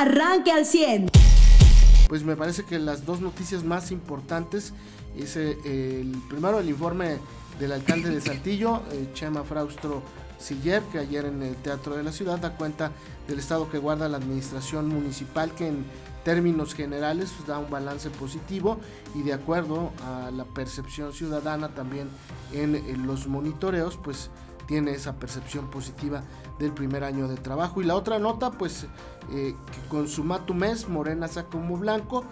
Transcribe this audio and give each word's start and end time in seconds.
arranque 0.00 0.50
al 0.50 0.64
100. 0.64 1.10
Pues 2.08 2.24
me 2.24 2.36
parece 2.36 2.64
que 2.64 2.78
las 2.78 3.04
dos 3.04 3.20
noticias 3.20 3.64
más 3.64 3.90
importantes 3.92 4.72
es 5.16 5.36
eh, 5.36 5.56
el 5.64 6.16
primero 6.28 6.60
el 6.60 6.68
informe 6.68 7.18
del 7.58 7.72
alcalde 7.72 8.10
de 8.10 8.20
Saltillo, 8.20 8.82
eh, 8.92 9.10
Chema 9.12 9.44
Fraustro 9.44 10.02
Siller, 10.38 10.82
que 10.90 10.98
ayer 10.98 11.26
en 11.26 11.42
el 11.42 11.54
Teatro 11.56 11.96
de 11.96 12.02
la 12.02 12.12
Ciudad 12.12 12.38
da 12.38 12.56
cuenta 12.56 12.92
del 13.28 13.38
estado 13.38 13.70
que 13.70 13.78
guarda 13.78 14.08
la 14.08 14.16
administración 14.16 14.88
municipal, 14.88 15.52
que 15.54 15.68
en 15.68 15.84
términos 16.24 16.74
generales 16.74 17.30
da 17.46 17.58
un 17.58 17.70
balance 17.70 18.10
positivo 18.10 18.78
y 19.14 19.22
de 19.22 19.34
acuerdo 19.34 19.92
a 20.04 20.30
la 20.30 20.44
percepción 20.44 21.12
ciudadana 21.12 21.68
también 21.74 22.08
en, 22.52 23.06
los 23.06 23.26
monitoreos, 23.26 23.98
pues 24.02 24.30
tiene 24.70 24.92
esa 24.92 25.16
percepción 25.16 25.68
positiva 25.68 26.22
del 26.60 26.70
primer 26.70 27.02
año 27.02 27.26
de 27.26 27.34
trabajo. 27.34 27.82
Y 27.82 27.84
la 27.84 27.96
otra 27.96 28.20
nota, 28.20 28.52
pues 28.52 28.86
eh, 29.32 29.56
que 29.72 29.88
con 29.88 30.06
su 30.06 30.22
mes 30.22 30.88
Morena 30.88 31.26
saca 31.26 31.58
humo 31.58 31.76
blanco 31.76 32.22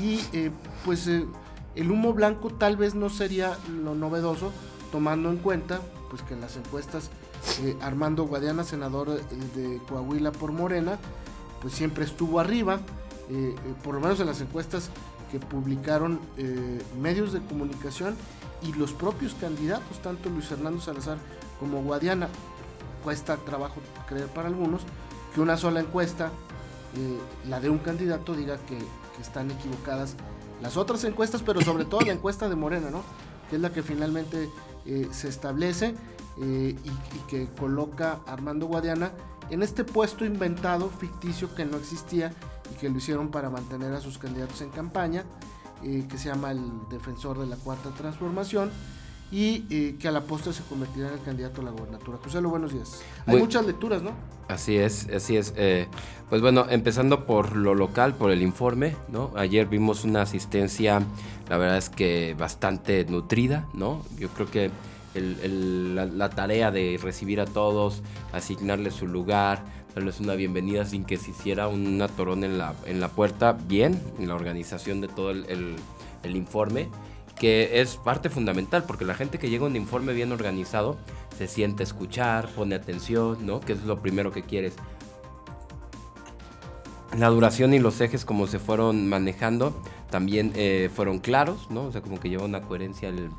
y 0.00 0.20
eh, 0.32 0.52
pues 0.84 1.08
eh, 1.08 1.26
el 1.74 1.90
humo 1.90 2.12
blanco 2.12 2.50
tal 2.50 2.76
vez 2.76 2.94
no 2.94 3.10
sería 3.10 3.58
lo 3.82 3.96
novedoso, 3.96 4.52
tomando 4.92 5.28
en 5.28 5.38
cuenta 5.38 5.80
pues 6.08 6.22
que 6.22 6.34
en 6.34 6.40
las 6.40 6.56
encuestas 6.56 7.10
Armando 7.82 8.24
Guadiana, 8.24 8.62
senador 8.62 9.20
de 9.56 9.80
Coahuila 9.88 10.30
por 10.30 10.52
Morena, 10.52 10.98
pues 11.60 11.74
siempre 11.74 12.04
estuvo 12.04 12.38
arriba, 12.38 12.78
por 13.82 13.94
lo 13.94 14.00
menos 14.00 14.20
en 14.20 14.26
las 14.26 14.40
encuestas 14.40 14.90
que 15.30 15.38
publicaron 15.38 16.18
medios 16.98 17.32
de 17.32 17.40
comunicación 17.40 18.16
y 18.62 18.72
los 18.72 18.92
propios 18.92 19.34
candidatos, 19.34 20.00
tanto 20.02 20.30
Luis 20.30 20.46
Fernando 20.46 20.80
Salazar 20.80 21.18
como 21.60 21.82
Guadiana. 21.82 22.28
Cuesta 23.04 23.36
trabajo 23.36 23.80
creer 24.06 24.28
para 24.28 24.48
algunos 24.48 24.82
que 25.34 25.40
una 25.40 25.56
sola 25.56 25.80
encuesta, 25.80 26.30
la 27.48 27.60
de 27.60 27.70
un 27.70 27.78
candidato, 27.78 28.34
diga 28.34 28.58
que, 28.66 28.78
están 29.20 29.50
equivocadas 29.50 30.14
las 30.62 30.76
otras 30.76 31.02
encuestas, 31.02 31.42
pero 31.42 31.60
sobre 31.60 31.84
todo 31.84 32.02
la 32.02 32.12
encuesta 32.12 32.48
de 32.48 32.54
Morena, 32.54 32.88
¿no? 32.88 33.02
que 33.50 33.56
es 33.56 33.62
la 33.62 33.72
que 33.72 33.82
finalmente 33.82 34.48
se 35.10 35.26
establece 35.26 35.96
y, 36.36 36.44
y, 36.44 36.78
que 37.26 37.48
coloca 37.58 38.20
Armando 38.28 38.66
Guadiana 38.66 39.10
en 39.50 39.62
este 39.62 39.84
puesto 39.84 40.24
inventado, 40.24 40.88
ficticio, 40.88 41.54
que 41.54 41.64
no 41.64 41.78
existía 41.78 42.32
y 42.72 42.76
que 42.76 42.88
lo 42.88 42.98
hicieron 42.98 43.30
para 43.30 43.50
mantener 43.50 43.92
a 43.92 44.00
sus 44.00 44.18
candidatos 44.18 44.60
en 44.60 44.70
campaña, 44.70 45.24
eh, 45.82 46.06
que 46.08 46.18
se 46.18 46.28
llama 46.28 46.50
el 46.50 46.60
defensor 46.90 47.38
de 47.38 47.46
la 47.46 47.56
cuarta 47.56 47.90
transformación 47.90 48.70
y 49.30 49.64
eh, 49.70 49.96
que 49.98 50.08
a 50.08 50.12
la 50.12 50.22
postre 50.22 50.52
se 50.52 50.62
convertirá 50.62 51.08
en 51.08 51.14
el 51.14 51.22
candidato 51.22 51.60
a 51.60 51.64
la 51.64 51.70
gobernatura. 51.70 52.18
José, 52.22 52.40
buenos 52.40 52.72
días. 52.72 53.02
Hay 53.26 53.36
muchas 53.36 53.66
lecturas, 53.66 54.02
¿no? 54.02 54.12
Así 54.48 54.76
es, 54.76 55.08
así 55.14 55.36
es. 55.36 55.52
Eh, 55.56 55.86
pues 56.30 56.40
bueno, 56.40 56.66
empezando 56.70 57.26
por 57.26 57.54
lo 57.56 57.74
local, 57.74 58.14
por 58.14 58.30
el 58.30 58.42
informe, 58.42 58.96
¿no? 59.08 59.30
Ayer 59.36 59.66
vimos 59.66 60.04
una 60.04 60.22
asistencia, 60.22 61.02
la 61.48 61.58
verdad 61.58 61.76
es 61.76 61.90
que 61.90 62.34
bastante 62.38 63.04
nutrida, 63.04 63.66
¿no? 63.74 64.02
Yo 64.18 64.28
creo 64.28 64.50
que 64.50 64.70
la, 65.14 66.30
tarea 66.30 66.70
de 66.70 66.98
recibir 67.02 67.40
a 67.40 67.46
todos, 67.46 68.02
asignarles 68.32 68.94
su 68.94 69.06
lugar, 69.06 69.64
darles 69.94 70.20
una 70.20 70.34
bienvenida 70.34 70.84
sin 70.84 71.04
que 71.04 71.16
se 71.16 71.30
hiciera 71.30 71.68
un 71.68 72.00
atorón 72.02 72.44
en 72.44 72.58
la, 72.58 72.74
en 72.86 73.00
la 73.00 73.08
puerta, 73.08 73.52
bien, 73.52 74.00
en 74.18 74.28
la 74.28 74.34
organización 74.34 75.00
de 75.00 75.08
todo 75.08 75.30
el, 75.30 75.76
informe, 76.24 76.88
que 77.38 77.80
es 77.80 77.96
parte 77.96 78.30
fundamental, 78.30 78.84
porque 78.84 79.04
la 79.04 79.14
gente 79.14 79.38
que 79.38 79.50
llega 79.50 79.64
a 79.64 79.68
un 79.68 79.76
informe 79.76 80.12
bien 80.12 80.32
organizado 80.32 80.96
se 81.36 81.46
siente 81.46 81.82
escuchar, 81.82 82.48
pone 82.48 82.74
atención, 82.74 83.46
¿no? 83.46 83.60
Que 83.60 83.72
es 83.74 83.84
lo 83.84 84.00
primero 84.00 84.32
que 84.32 84.42
quieres. 84.42 84.74
La 87.16 87.28
duración 87.28 87.72
y 87.74 87.78
los 87.78 88.00
ejes 88.00 88.24
como 88.24 88.46
se 88.46 88.58
fueron 88.58 89.08
manejando 89.08 89.74
también 90.10 90.52
eh, 90.56 90.90
fueron 90.94 91.18
claros, 91.18 91.70
¿no? 91.70 91.84
O 91.84 91.92
sea, 91.92 92.00
como 92.00 92.18
que 92.20 92.28
lleva 92.28 92.44
una 92.44 92.62
coherencia 92.62 93.08
el, 93.08 93.30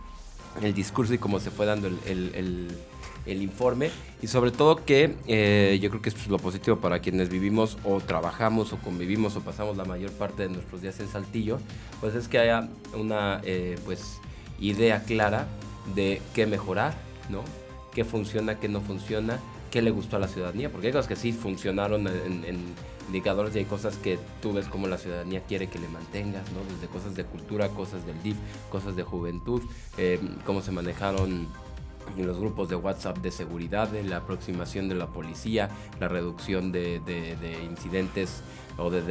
el 0.62 0.74
discurso 0.74 1.14
y 1.14 1.18
cómo 1.18 1.40
se 1.40 1.52
fue 1.52 1.66
dando 1.66 1.88
el, 1.88 2.78
informe 3.26 3.92
y 4.22 4.28
sobre 4.28 4.52
todo 4.52 4.84
que 4.84 5.16
eh, 5.28 5.78
yo 5.82 5.90
creo 5.90 6.02
que 6.02 6.10
es 6.10 6.28
lo 6.28 6.38
positivo 6.38 6.78
para 6.78 7.00
quienes 7.00 7.30
vivimos 7.30 7.78
o 7.84 8.00
trabajamos 8.00 8.74
o 8.74 8.78
convivimos 8.78 9.36
o 9.36 9.42
pasamos 9.42 9.78
la 9.78 9.86
mayor 9.86 10.12
parte 10.12 10.44
de 10.44 10.50
nuestros 10.50 10.82
días 10.82 11.00
en 11.00 11.08
Saltillo, 11.08 11.60
pues 12.00 12.16
es 12.16 12.28
que 12.28 12.40
haya 12.40 12.70
una 12.94 13.42
eh, 13.44 13.78
pues 13.86 14.20
idea 14.60 15.04
clara 15.04 15.48
de 15.96 16.22
qué 16.34 16.48
mejorar, 16.48 16.94
¿no? 17.30 17.44
qué 17.94 18.04
funciona, 18.04 18.60
qué 18.60 18.68
no 18.68 18.82
funciona, 18.82 19.40
qué 19.72 19.82
le 19.82 19.92
gustó 19.92 20.18
a 20.18 20.20
la 20.20 20.28
ciudadanía, 20.28 20.72
porque 20.72 20.88
hay 20.88 20.94
cosas 20.94 21.08
que 21.08 21.16
sí 21.16 21.32
funcionaron 21.32 22.08
en 22.08 22.74
indicadores 23.10 23.56
y 23.56 23.60
hay 23.60 23.66
cosas 23.66 23.98
que 23.98 24.20
tú 24.42 24.54
ves 24.54 24.68
como 24.68 24.88
la 24.88 24.98
ciudadanía 24.98 25.42
quiere 25.42 25.68
que 25.68 25.80
le 25.80 25.88
mantengas, 25.88 26.44
¿no? 26.52 26.60
Desde 26.74 26.88
cosas 26.88 27.16
de 27.16 27.26
cultura, 27.26 27.70
cosas 27.70 28.06
del 28.06 28.22
DIF, 28.22 28.38
cosas 28.72 28.96
de 28.96 29.04
juventud, 29.04 29.62
eh, 29.98 30.20
cómo 30.46 30.62
se 30.62 30.72
manejaron 30.72 31.48
en 31.69 31.69
los 32.18 32.40
grupos 32.40 32.70
de 32.70 32.76
WhatsApp 32.76 33.18
de 33.20 33.32
seguridad, 33.32 33.90
la 34.04 34.18
aproximación 34.18 34.90
de 34.90 34.96
la 34.96 35.08
policía, 35.08 35.70
la 36.00 36.08
reducción 36.08 36.72
de, 36.72 37.02
incidentes 37.64 38.42
o 38.78 38.90
de, 38.90 39.02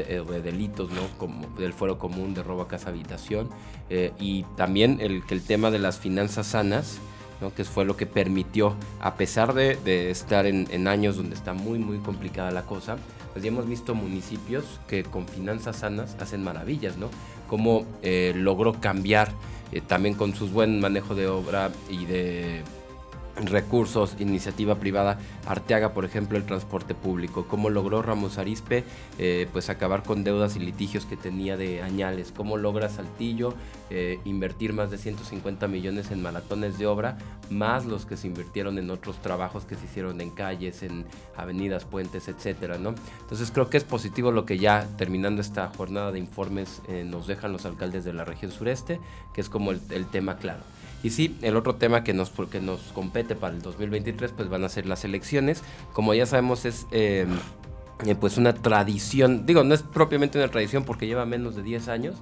delitos, 0.40 0.90
¿no? 0.90 1.02
Como 1.18 1.46
del 1.58 1.72
fuero 1.72 1.98
común 1.98 2.34
de 2.34 2.42
robo 2.42 2.62
a 2.62 2.68
casa 2.68 2.88
habitación 2.88 3.48
eh, 3.90 4.12
y 4.18 4.44
también 4.56 4.98
el 5.00 5.22
el 5.28 5.42
tema 5.42 5.70
de 5.70 5.78
las 5.78 5.98
finanzas 5.98 6.48
sanas 6.48 6.98
¿no? 7.40 7.54
que 7.54 7.64
fue 7.64 7.84
lo 7.84 7.96
que 7.96 8.06
permitió, 8.06 8.74
a 9.00 9.14
pesar 9.14 9.54
de, 9.54 10.10
estar 10.10 10.46
en, 10.46 10.88
años 10.88 11.16
donde 11.16 11.34
está 11.34 11.52
muy, 11.52 11.78
muy 11.78 11.98
complicada 11.98 12.50
la 12.50 12.62
cosa, 12.62 12.96
pues 13.32 13.44
ya 13.44 13.48
hemos 13.48 13.68
visto 13.68 13.94
municipios 13.94 14.64
que 14.88 15.04
con 15.04 15.26
finanzas 15.28 15.76
sanas 15.76 16.16
hacen 16.20 16.42
maravillas, 16.42 16.96
¿no? 16.96 17.08
Cómo 17.48 17.86
eh, 18.02 18.32
logró 18.34 18.72
cambiar 18.80 19.30
eh, 19.70 19.80
también 19.80 20.14
con 20.14 20.34
su 20.34 20.48
buen 20.48 20.80
manejo 20.80 21.14
de 21.14 21.28
obra 21.28 21.70
y 21.88 22.04
de 22.06 22.62
recursos, 23.44 24.16
iniciativa 24.18 24.76
privada, 24.76 25.18
Arteaga, 25.46 25.92
por 25.92 26.04
ejemplo, 26.04 26.36
el 26.36 26.44
transporte 26.44 26.94
público, 26.94 27.46
cómo 27.48 27.70
logró 27.70 28.02
Ramos 28.02 28.38
Arispe 28.38 28.84
eh, 29.18 29.48
pues 29.52 29.70
acabar 29.70 30.02
con 30.02 30.24
deudas 30.24 30.56
y 30.56 30.60
litigios 30.60 31.06
que 31.06 31.16
tenía 31.16 31.56
de 31.56 31.82
añales, 31.82 32.32
cómo 32.34 32.56
logra 32.56 32.88
Saltillo 32.88 33.54
eh, 33.90 34.20
invertir 34.24 34.72
más 34.72 34.90
de 34.90 34.98
150 34.98 35.66
millones 35.68 36.10
en 36.10 36.20
maratones 36.20 36.78
de 36.78 36.86
obra, 36.86 37.16
más 37.48 37.86
los 37.86 38.04
que 38.04 38.16
se 38.16 38.26
invirtieron 38.26 38.78
en 38.78 38.90
otros 38.90 39.20
trabajos 39.22 39.64
que 39.64 39.76
se 39.76 39.86
hicieron 39.86 40.20
en 40.20 40.30
calles, 40.30 40.82
en 40.82 41.06
avenidas, 41.36 41.84
puentes, 41.84 42.28
etcétera, 42.28 42.76
¿no? 42.76 42.94
Entonces 43.20 43.50
creo 43.50 43.70
que 43.70 43.78
es 43.78 43.84
positivo 43.84 44.30
lo 44.30 44.44
que 44.44 44.58
ya 44.58 44.86
terminando 44.98 45.40
esta 45.40 45.68
jornada 45.68 46.12
de 46.12 46.18
informes 46.18 46.82
eh, 46.88 47.04
nos 47.04 47.26
dejan 47.26 47.52
los 47.52 47.64
alcaldes 47.64 48.04
de 48.04 48.12
la 48.12 48.24
región 48.24 48.50
sureste, 48.50 49.00
que 49.32 49.40
es 49.40 49.48
como 49.48 49.70
el 49.70 50.06
tema 50.10 50.36
claro. 50.36 50.62
Y 51.02 51.10
sí, 51.10 51.38
el 51.42 51.56
otro 51.56 51.76
tema 51.76 52.02
que 52.02 52.12
nos, 52.12 52.30
porque 52.30 52.60
nos 52.60 52.80
compete 52.92 53.27
para 53.36 53.54
el 53.54 53.62
2023 53.62 54.32
pues 54.32 54.48
van 54.48 54.64
a 54.64 54.68
ser 54.68 54.86
las 54.86 55.04
elecciones. 55.04 55.62
Como 55.92 56.14
ya 56.14 56.26
sabemos 56.26 56.64
es 56.64 56.86
em, 56.90 57.28
eh, 58.06 58.14
pues 58.14 58.36
una 58.36 58.54
tradición, 58.54 59.46
digo, 59.46 59.64
no 59.64 59.74
es 59.74 59.82
propiamente 59.82 60.38
una 60.38 60.48
tradición 60.48 60.84
porque 60.84 61.06
lleva 61.06 61.26
menos 61.26 61.56
de 61.56 61.62
10 61.62 61.88
años, 61.88 62.16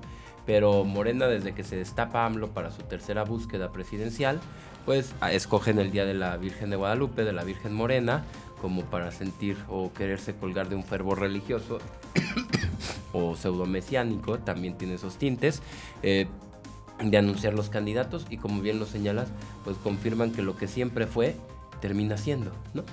pero 0.46 0.84
Morena 0.84 1.26
desde 1.26 1.52
que 1.52 1.64
se 1.64 1.76
destapa 1.76 2.24
AMLO 2.24 2.48
para 2.48 2.70
su 2.70 2.82
tercera 2.82 3.24
búsqueda 3.24 3.72
presidencial, 3.72 4.40
pues 4.86 5.14
escogen 5.32 5.78
el 5.78 5.90
Día 5.90 6.04
de 6.04 6.14
la 6.14 6.36
Virgen 6.36 6.70
de 6.70 6.76
Guadalupe, 6.76 7.24
de 7.24 7.32
la 7.32 7.44
Virgen 7.44 7.74
Morena, 7.74 8.24
como 8.62 8.82
para 8.82 9.10
sentir 9.10 9.56
o 9.68 9.92
quererse 9.92 10.34
colgar 10.34 10.68
de 10.68 10.76
un 10.76 10.84
fervor 10.84 11.20
religioso 11.20 11.78
o 13.12 13.36
pseudo-mesiánico, 13.36 14.38
también 14.38 14.78
tiene 14.78 14.94
esos 14.94 15.18
tintes. 15.18 15.60
Eh, 16.02 16.26
de 17.02 17.18
anunciar 17.18 17.54
los 17.54 17.68
candidatos 17.68 18.26
y 18.30 18.38
como 18.38 18.62
bien 18.62 18.78
lo 18.78 18.86
señalas, 18.86 19.28
pues 19.64 19.76
confirman 19.78 20.32
que 20.32 20.42
lo 20.42 20.56
que 20.56 20.68
siempre 20.68 21.06
fue 21.06 21.36
termina 21.80 22.16
siendo, 22.16 22.52
¿no? 22.74 22.84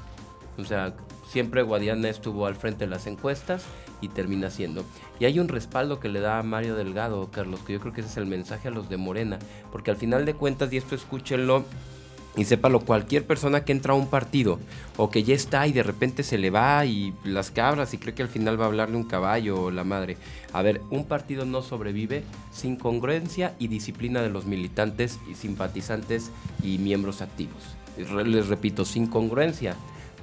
O 0.58 0.66
sea, 0.66 0.94
siempre 1.28 1.64
Guadiana 1.64 2.09
estuvo 2.09 2.46
al 2.46 2.56
frente 2.56 2.86
de 2.86 2.91
las 2.91 3.08
encuestas 3.08 3.64
y 4.02 4.09
termina 4.09 4.50
siendo. 4.50 4.84
Y 5.19 5.25
hay 5.25 5.40
un 5.40 5.47
respaldo 5.47 6.00
que 6.00 6.09
le 6.09 6.20
da 6.20 6.40
a 6.40 6.44
Mario 6.44 6.76
Delgado, 6.76 7.32
Carlos, 7.32 7.61
que 7.61 7.73
yo 7.73 7.79
creo 7.79 7.94
que 7.94 8.02
ese 8.02 8.09
es 8.09 8.17
el 8.17 8.26
mensaje 8.26 8.67
a 8.67 8.72
los 8.72 8.90
de 8.90 8.97
Morena, 8.97 9.40
porque 9.72 9.91
al 9.91 9.97
final 9.97 10.26
de 10.26 10.34
cuentas, 10.34 10.72
y 10.73 10.78
esto 10.78 10.96
escúchenlo 10.96 11.64
y 12.35 12.46
sépalo, 12.46 12.80
cualquier 12.80 13.26
persona 13.28 13.64
que 13.64 13.72
entra 13.72 13.94
a 13.94 13.96
un 13.96 14.08
partido 14.08 14.59
o 14.97 15.09
que 15.09 15.24
ya 15.24 15.35
está 15.35 15.68
y 15.68 15.72
de 15.72 15.84
repente 15.84 16.24
se 16.24 16.40
le 16.40 16.50
va 16.50 16.84
y 16.85 17.14
las 17.24 17.52
cabras 17.52 17.94
y 17.94 18.00
cree 18.00 18.16
que 18.16 18.24
al 18.24 18.30
final 18.30 18.59
va 18.59 18.66
a 18.66 18.68
hablarle 18.68 18.97
un 18.97 19.03
caballo 19.03 19.62
o 19.62 19.72
la 19.72 19.84
madre. 19.84 20.18
A 20.52 20.64
ver, 20.64 20.82
un 20.90 21.06
partido 21.06 21.46
no 21.46 21.62
sobrevive 21.62 22.24
sin 22.52 22.76
congruencia 22.76 23.53
y 23.59 23.68
disciplina 23.68 24.22
de 24.22 24.30
los 24.30 24.46
militantes 24.46 25.20
y 25.30 25.35
simpatizantes 25.35 26.32
y 26.64 26.80
miembros 26.80 27.22
activos. 27.22 27.62
Les 28.26 28.47
repito, 28.47 28.86
sin 28.86 29.06
congruencia 29.06 29.76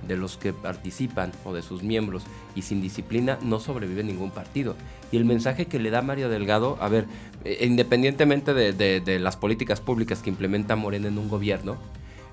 de 0.09 0.17
los 0.17 0.37
que 0.37 0.53
participan 0.53 1.31
o 1.45 1.53
de 1.53 1.63
sus 1.63 1.83
miembros 1.85 2.25
y 2.57 2.63
sin 2.63 2.81
disciplina 2.81 3.39
no 3.43 3.61
sobrevive 3.61 4.03
ningún 4.03 4.33
partido. 4.33 4.75
Y 5.13 5.17
el 5.17 5.25
mensaje 5.25 5.67
que 5.67 5.79
le 5.79 5.91
da 5.91 6.03
Mario 6.03 6.29
Delgado, 6.29 6.77
a 6.81 6.89
ver, 6.89 7.07
eh, 7.45 7.65
independientemente 7.67 8.53
de, 8.53 8.73
de 8.73 9.19
las 9.21 9.37
políticas 9.37 9.81
públicas 9.81 10.23
que 10.23 10.31
implementa 10.31 10.75
Morena 10.75 11.07
en 11.09 11.19
un 11.19 11.29
gobierno, 11.29 11.77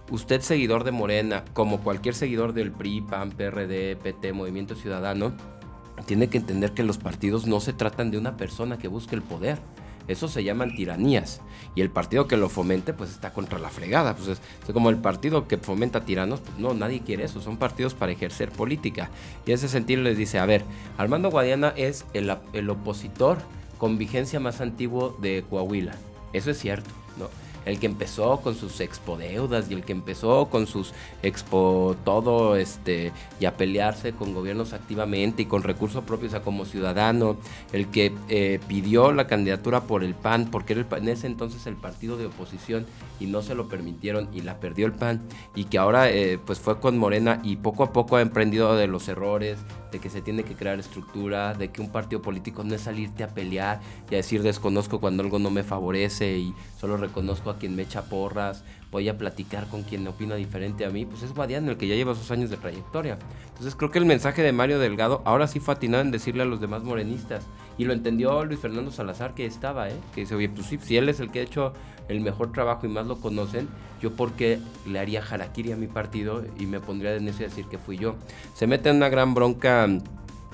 usted 0.09 0.41
seguidor 0.41 0.83
de 0.83 0.91
Morena, 0.91 1.43
como 1.53 1.79
cualquier 1.79 2.15
seguidor 2.15 2.53
del 2.53 2.71
PRI, 2.71 3.01
PAN, 3.01 3.31
PRD, 3.31 3.95
PT, 3.95 4.33
Movimiento 4.33 4.75
Ciudadano, 4.75 5.33
tiene 6.05 6.29
que 6.29 6.37
entender 6.37 6.73
que 6.73 6.83
los 6.83 6.97
partidos 6.97 7.47
no 7.47 7.59
se 7.59 7.73
tratan 7.73 8.11
de 8.11 8.17
una 8.17 8.37
persona 8.37 8.77
que 8.77 8.87
busque 8.87 9.15
el 9.15 9.21
poder. 9.21 9.57
Eso 10.07 10.29
se 10.29 10.43
llaman 10.43 10.73
tiranías. 10.75 11.41
Y 11.75 11.81
el 11.81 11.89
partido 11.89 12.27
que 12.27 12.37
lo 12.37 12.47
fomente, 12.47 12.93
pues 12.93 13.09
está 13.09 13.33
contra 13.33 13.59
la 13.59 13.69
fregada. 13.69 14.15
Pues 14.15 14.29
es, 14.29 14.41
como 14.73 14.89
el 14.89 14.97
partido 14.97 15.47
que 15.47 15.57
fomenta 15.57 16.05
tiranos, 16.05 16.39
pues 16.39 16.57
no, 16.57 16.73
nadie 16.73 17.01
quiere 17.01 17.25
eso. 17.25 17.41
Son 17.41 17.57
partidos 17.57 17.93
para 17.93 18.13
ejercer 18.13 18.51
política. 18.51 19.09
Y 19.45 19.51
en 19.51 19.55
ese 19.55 19.67
sentido 19.67 20.01
les 20.03 20.17
dice, 20.17 20.39
a 20.39 20.45
ver, 20.45 20.63
Armando 20.97 21.29
Guadiana 21.29 21.73
es 21.75 22.05
el, 22.13 22.33
el 22.53 22.69
opositor 22.69 23.39
con 23.77 23.97
vigencia 23.97 24.39
más 24.39 24.61
antiguo 24.61 25.17
de 25.21 25.43
Coahuila. 25.49 25.95
Eso 26.31 26.51
es 26.51 26.59
cierto, 26.59 26.89
¿no? 27.17 27.27
El 27.67 27.79
que 27.79 27.85
empezó 27.85 28.41
con 28.41 28.55
sus 28.55 28.79
expo 28.79 29.17
deudas 29.17 29.69
y 29.69 29.73
el 29.73 29.83
que 29.83 29.91
empezó 29.91 30.47
con 30.49 30.67
sus 30.67 30.93
expo 31.21 31.95
todo 32.03 32.55
este 32.55 33.11
y 33.39 33.45
a 33.45 33.57
pelearse 33.57 34.13
con 34.13 34.33
gobiernos 34.33 34.73
activamente 34.73 35.43
y 35.43 35.45
con 35.45 35.63
recursos 35.63 36.03
propios 36.03 36.33
a 36.33 36.41
como 36.41 36.65
ciudadano, 36.65 37.37
el 37.73 37.87
que 37.87 38.13
eh, 38.29 38.59
pidió 38.67 39.11
la 39.11 39.27
candidatura 39.27 39.81
por 39.81 40.03
el 40.03 40.15
PAN 40.15 40.47
porque 40.51 40.73
era 40.73 40.97
en 40.97 41.09
ese 41.09 41.27
entonces 41.27 41.67
el 41.67 41.75
partido 41.75 42.17
de 42.17 42.27
oposición 42.27 42.85
y 43.19 43.25
no 43.25 43.41
se 43.41 43.55
lo 43.55 43.67
permitieron 43.67 44.29
y 44.33 44.41
la 44.41 44.59
perdió 44.59 44.85
el 44.85 44.93
PAN 44.93 45.21
y 45.55 45.65
que 45.65 45.77
ahora 45.77 46.09
eh, 46.09 46.39
pues 46.43 46.59
fue 46.59 46.79
con 46.79 46.97
Morena 46.97 47.39
y 47.43 47.57
poco 47.57 47.83
a 47.83 47.91
poco 47.91 48.15
ha 48.15 48.21
emprendido 48.21 48.75
de 48.75 48.87
los 48.87 49.07
errores, 49.07 49.59
de 49.91 49.99
que 49.99 50.09
se 50.09 50.21
tiene 50.21 50.43
que 50.43 50.55
crear 50.55 50.79
estructura, 50.79 51.53
de 51.53 51.69
que 51.69 51.81
un 51.81 51.89
partido 51.89 52.21
político 52.21 52.63
no 52.63 52.75
es 52.75 52.81
salirte 52.81 53.23
a 53.23 53.29
pelear 53.29 53.79
y 54.09 54.15
a 54.15 54.17
decir 54.17 54.43
desconozco 54.43 54.99
cuando 54.99 55.23
algo 55.23 55.39
no 55.39 55.49
me 55.49 55.63
favorece 55.63 56.37
y 56.37 56.53
solo 56.79 56.97
reconozco 56.97 57.49
a 57.49 57.57
quien 57.57 57.75
me 57.75 57.83
echa 57.83 58.03
porras, 58.03 58.63
voy 58.91 59.09
a 59.09 59.17
platicar 59.17 59.67
con 59.67 59.83
quien 59.83 60.07
opina 60.07 60.35
diferente 60.35 60.85
a 60.85 60.89
mí, 60.89 61.05
pues 61.05 61.23
es 61.23 61.33
Guadiano 61.33 61.71
el 61.71 61.77
que 61.77 61.87
ya 61.87 61.95
lleva 61.95 62.15
sus 62.15 62.31
años 62.31 62.49
de 62.49 62.57
trayectoria. 62.57 63.17
Entonces 63.49 63.75
creo 63.75 63.91
que 63.91 63.99
el 63.99 64.05
mensaje 64.05 64.41
de 64.41 64.51
Mario 64.51 64.79
Delgado 64.79 65.21
ahora 65.25 65.47
sí 65.47 65.59
fue 65.59 65.73
atinado 65.73 66.03
en 66.03 66.11
decirle 66.11 66.43
a 66.43 66.45
los 66.45 66.61
demás 66.61 66.83
morenistas 66.83 67.45
y 67.77 67.85
lo 67.85 67.93
entendió 67.93 68.45
Luis 68.45 68.59
Fernando 68.59 68.91
Salazar 68.91 69.33
que 69.33 69.45
estaba, 69.45 69.89
¿eh? 69.89 69.97
que 70.15 70.21
dice, 70.21 70.35
oye, 70.35 70.49
pues 70.49 70.67
sí, 70.67 70.79
si 70.81 70.97
él 70.97 71.09
es 71.09 71.19
el 71.19 71.31
que 71.31 71.39
ha 71.39 71.43
hecho 71.43 71.73
el 72.07 72.21
mejor 72.21 72.51
trabajo 72.51 72.85
y 72.85 72.89
más 72.89 73.05
lo 73.05 73.19
conocen, 73.19 73.67
yo 74.01 74.13
porque 74.13 74.59
le 74.85 74.99
haría 74.99 75.21
harakiri 75.21 75.73
a 75.73 75.75
mi 75.75 75.87
partido 75.87 76.43
y 76.57 76.65
me 76.65 76.79
pondría 76.79 77.11
de 77.11 77.19
necio 77.19 77.45
a 77.45 77.49
decir 77.49 77.65
que 77.65 77.77
fui 77.77 77.97
yo. 77.97 78.15
Se 78.53 78.67
mete 78.67 78.89
en 78.89 78.97
una 78.97 79.09
gran 79.09 79.33
bronca 79.33 79.87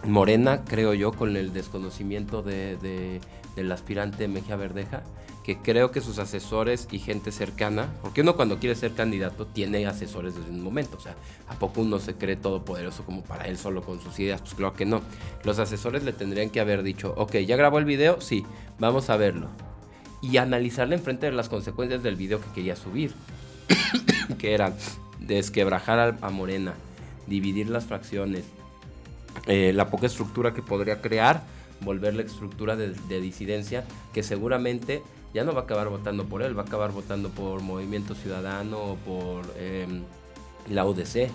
morena, 0.05 0.63
creo 0.65 0.93
yo, 0.93 1.11
con 1.11 1.35
el 1.35 1.53
desconocimiento 1.53 2.41
de, 2.41 3.19
del 3.55 3.71
aspirante 3.71 4.27
Mejía 4.27 4.55
Verdeja, 4.55 5.03
que 5.43 5.57
creo 5.57 5.91
que 5.91 6.01
sus 6.01 6.19
asesores 6.19 6.87
y 6.91 6.99
gente 6.99 7.31
cercana, 7.31 7.93
porque 8.01 8.21
uno 8.21 8.35
cuando 8.35 8.59
quiere 8.59 8.75
ser 8.75 8.93
candidato 8.93 9.45
tiene 9.45 9.85
asesores 9.85 10.35
desde 10.35 10.49
un 10.49 10.61
momento, 10.61 10.97
o 10.97 11.01
sea, 11.01 11.15
¿a 11.49 11.55
poco 11.55 11.81
uno 11.81 11.99
se 11.99 12.15
cree 12.15 12.37
todopoderoso 12.37 13.03
como 13.03 13.23
para 13.23 13.47
él 13.47 13.57
solo 13.57 13.81
con 13.83 13.99
sus 14.01 14.17
ideas? 14.19 14.41
Pues 14.41 14.53
claro 14.53 14.73
que 14.73 14.85
no. 14.85 15.01
Los 15.43 15.59
asesores 15.59 16.03
le 16.03 16.13
tendrían 16.13 16.49
que 16.49 16.61
haber 16.61 16.81
dicho, 16.81 17.13
ok, 17.17 17.35
¿ya 17.39 17.57
grabó 17.57 17.77
el 17.79 17.85
video? 17.85 18.21
Sí, 18.21 18.45
vamos 18.79 19.09
a 19.09 19.17
verlo 19.17 19.49
y 20.23 20.37
analizarle 20.37 20.95
enfrente 20.95 21.25
de 21.25 21.33
las 21.33 21.49
consecuencias 21.49 22.01
del 22.01 22.15
video 22.15 22.39
que 22.39 22.49
quería 22.55 22.77
subir, 22.77 23.11
que 24.39 24.53
eran 24.53 24.73
desquebrajar 25.19 26.17
a, 26.21 26.29
Morena, 26.29 26.73
dividir 27.27 27.69
las 27.69 27.83
fracciones, 27.83 28.45
eh, 29.47 29.73
la 29.73 29.89
poca 29.89 30.05
estructura 30.05 30.53
que 30.53 30.61
podría 30.61 31.01
crear, 31.01 31.43
volver 31.81 32.15
la 32.15 32.21
estructura 32.21 32.77
de, 32.77 33.21
disidencia, 33.21 33.83
que 34.13 34.23
seguramente 34.23 35.03
ya 35.33 35.43
no 35.43 35.53
va 35.53 35.61
a 35.61 35.63
acabar 35.63 35.89
votando 35.89 36.25
por 36.25 36.41
él, 36.41 36.57
va 36.57 36.63
a 36.63 36.65
acabar 36.65 36.91
votando 36.91 37.29
por 37.29 37.61
Movimiento 37.61 38.15
Ciudadano 38.15 38.77
o 38.77 38.95
por 38.97 39.45
em, 39.57 40.03
la 40.69 40.85
UDC 40.85 41.29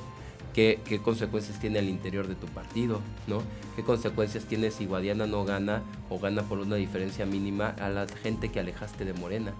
qué, 0.55 1.01
consecuencias 1.05 1.61
tiene 1.61 1.79
al 1.79 1.89
interior 1.89 2.27
de 2.27 2.35
tu 2.35 2.47
partido, 2.47 3.01
¿no? 3.27 3.43
¿Qué 3.77 3.85
consecuencias 3.85 4.45
tiene 4.45 4.71
si 4.71 4.87
Guadiana 4.87 5.27
no 5.27 5.45
gana 5.45 5.83
o 6.11 6.19
gana 6.19 6.43
por 6.43 6.59
una 6.59 6.77
diferencia 6.77 7.27
mínima 7.27 7.69
a 7.69 7.89
la 7.89 8.07
gente 8.09 8.51
que 8.51 8.61
alejaste 8.61 9.05
de 9.05 9.13
Morena? 9.13 9.53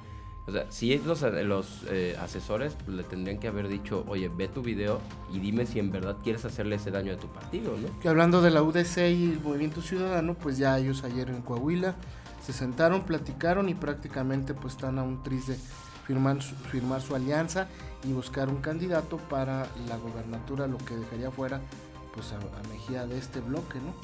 O 0.49 0.51
sea, 0.51 0.65
si 0.71 0.97
los, 0.99 1.21
los 1.23 1.85
eh, 1.91 2.17
asesores 2.21 2.75
pues, 2.85 2.97
le 2.97 3.03
tendrían 3.05 3.39
que 3.39 3.49
haber 3.49 3.69
dicho, 3.69 4.05
oye, 4.09 4.31
ve 4.35 4.49
tu 4.49 4.63
video 4.63 5.01
y 5.33 5.39
dime 5.39 5.67
si 5.67 5.79
en 5.79 5.93
verdad 5.93 6.17
quieres 6.25 6.45
hacerle 6.47 6.77
ese 6.77 6.91
daño 6.91 7.13
a 7.13 7.17
tu 7.17 7.29
partido, 7.29 7.77
¿no? 7.77 8.01
Que 8.01 8.09
hablando 8.09 8.41
de 8.41 8.51
la 8.51 8.63
UDC 8.63 8.97
y 8.97 9.25
el 9.33 9.41
Movimiento 9.41 9.83
Ciudadano, 9.83 10.35
pues 10.35 10.57
ya 10.57 10.79
ellos 10.79 11.05
ayer 11.05 11.29
en 11.29 11.43
Coahuila 11.43 11.97
se 12.45 12.53
sentaron, 12.53 13.03
platicaron 13.03 13.69
y 13.69 13.75
prácticamente 13.75 14.55
pues 14.55 14.75
están 14.75 14.99
a 14.99 15.03
un 15.03 15.23
triste 15.23 15.57
firmar 16.07 16.41
su, 16.43 16.55
firmar 16.55 17.03
su 17.03 17.15
alianza 17.15 17.69
y 18.05 18.13
buscar 18.13 18.49
un 18.49 18.63
candidato 18.63 19.19
para 19.19 19.67
la 19.89 19.97
gobernatura, 19.97 20.67
lo 20.67 20.79
que 20.79 20.97
dejaría 20.97 21.31
fuera 21.31 21.61
pues 22.15 22.33
a, 22.33 22.39
Mejía 22.69 23.07
de 23.07 23.17
este 23.17 23.41
bloque, 23.41 23.79
¿no? 23.79 23.95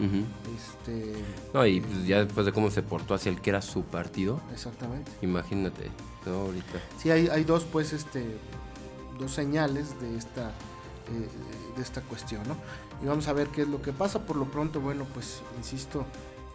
este, 0.56 1.14
no, 1.52 1.66
y 1.66 1.80
pues, 1.80 2.06
ya 2.06 2.24
después 2.24 2.46
de 2.46 2.52
cómo 2.52 2.70
se 2.70 2.82
portó 2.82 3.14
hacia 3.14 3.30
el 3.30 3.40
que 3.40 3.50
era 3.50 3.60
su 3.60 3.82
partido. 3.82 4.40
Exactamente. 4.52 5.10
Imagínate, 5.20 5.90
¿no? 6.24 6.32
Ahorita. 6.32 6.80
Sí, 6.98 7.10
hay, 7.10 7.28
hay 7.28 7.44
dos, 7.44 7.64
pues, 7.64 7.92
este, 7.92 8.24
dos 9.18 9.32
señales 9.32 10.00
de 10.00 10.16
esta, 10.16 10.48
eh, 10.48 11.28
de 11.76 11.82
esta 11.82 12.02
cuestión, 12.02 12.42
¿no? 12.46 12.56
Y 13.02 13.06
vamos 13.06 13.26
a 13.28 13.32
ver 13.32 13.48
qué 13.48 13.62
es 13.62 13.68
lo 13.68 13.82
que 13.82 13.92
pasa. 13.92 14.20
Por 14.24 14.36
lo 14.36 14.44
pronto, 14.46 14.80
bueno, 14.80 15.06
pues, 15.12 15.42
insisto, 15.58 16.06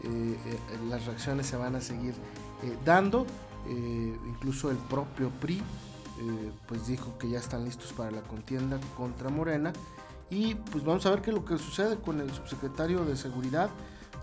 eh, 0.03 0.37
eh, 0.45 0.59
las 0.89 1.05
reacciones 1.05 1.47
se 1.47 1.57
van 1.57 1.75
a 1.75 1.81
seguir 1.81 2.13
dando. 2.85 3.25
Eh, 3.67 4.17
incluso 4.27 4.71
el 4.71 4.77
propio 4.77 5.29
PRI 5.29 5.57
eh, 5.57 6.51
pues 6.67 6.87
dijo 6.87 7.17
que 7.17 7.29
ya 7.29 7.39
están 7.39 7.65
listos 7.65 7.93
para 7.93 8.11
la 8.11 8.21
contienda 8.21 8.79
contra 8.97 9.29
Morena. 9.29 9.73
Y 10.29 10.55
pues 10.55 10.83
vamos 10.83 11.05
a 11.05 11.11
ver 11.11 11.21
qué 11.21 11.31
es 11.31 11.35
lo 11.35 11.45
que 11.45 11.57
sucede 11.57 11.97
con 11.97 12.19
el 12.19 12.31
subsecretario 12.31 13.03
de 13.05 13.15
seguridad 13.15 13.69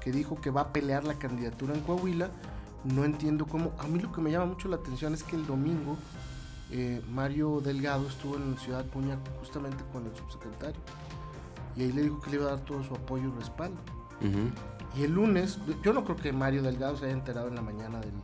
que 0.00 0.12
dijo 0.12 0.40
que 0.40 0.50
va 0.50 0.62
a 0.62 0.72
pelear 0.72 1.04
la 1.04 1.14
candidatura 1.14 1.74
en 1.74 1.80
Coahuila. 1.80 2.30
No 2.84 3.04
entiendo 3.04 3.46
cómo. 3.46 3.72
A 3.78 3.88
mí 3.88 3.98
lo 3.98 4.12
que 4.12 4.20
me 4.20 4.30
llama 4.30 4.46
mucho 4.46 4.68
la 4.68 4.76
atención 4.76 5.14
es 5.14 5.24
que 5.24 5.36
el 5.36 5.46
domingo 5.46 5.96
eh, 6.70 7.02
Mario 7.10 7.60
Delgado 7.60 8.06
estuvo 8.06 8.36
en 8.36 8.56
Ciudad 8.58 8.84
Puña 8.84 9.18
justamente 9.40 9.82
con 9.92 10.06
el 10.06 10.14
subsecretario. 10.14 10.80
Y 11.76 11.82
ahí 11.82 11.92
le 11.92 12.02
dijo 12.02 12.20
que 12.20 12.30
le 12.30 12.36
iba 12.36 12.46
a 12.46 12.50
dar 12.50 12.64
todo 12.64 12.84
su 12.84 12.94
apoyo 12.94 13.28
y 13.28 13.38
respaldo 13.38 13.78
y 14.96 15.04
el 15.04 15.12
lunes 15.12 15.58
yo 15.82 15.92
no 15.92 16.04
creo 16.04 16.16
que 16.16 16.32
Mario 16.32 16.62
Delgado 16.62 16.96
se 16.96 17.04
haya 17.06 17.14
enterado 17.14 17.48
en 17.48 17.54
la 17.54 17.62
mañana 17.62 18.00
del 18.00 18.14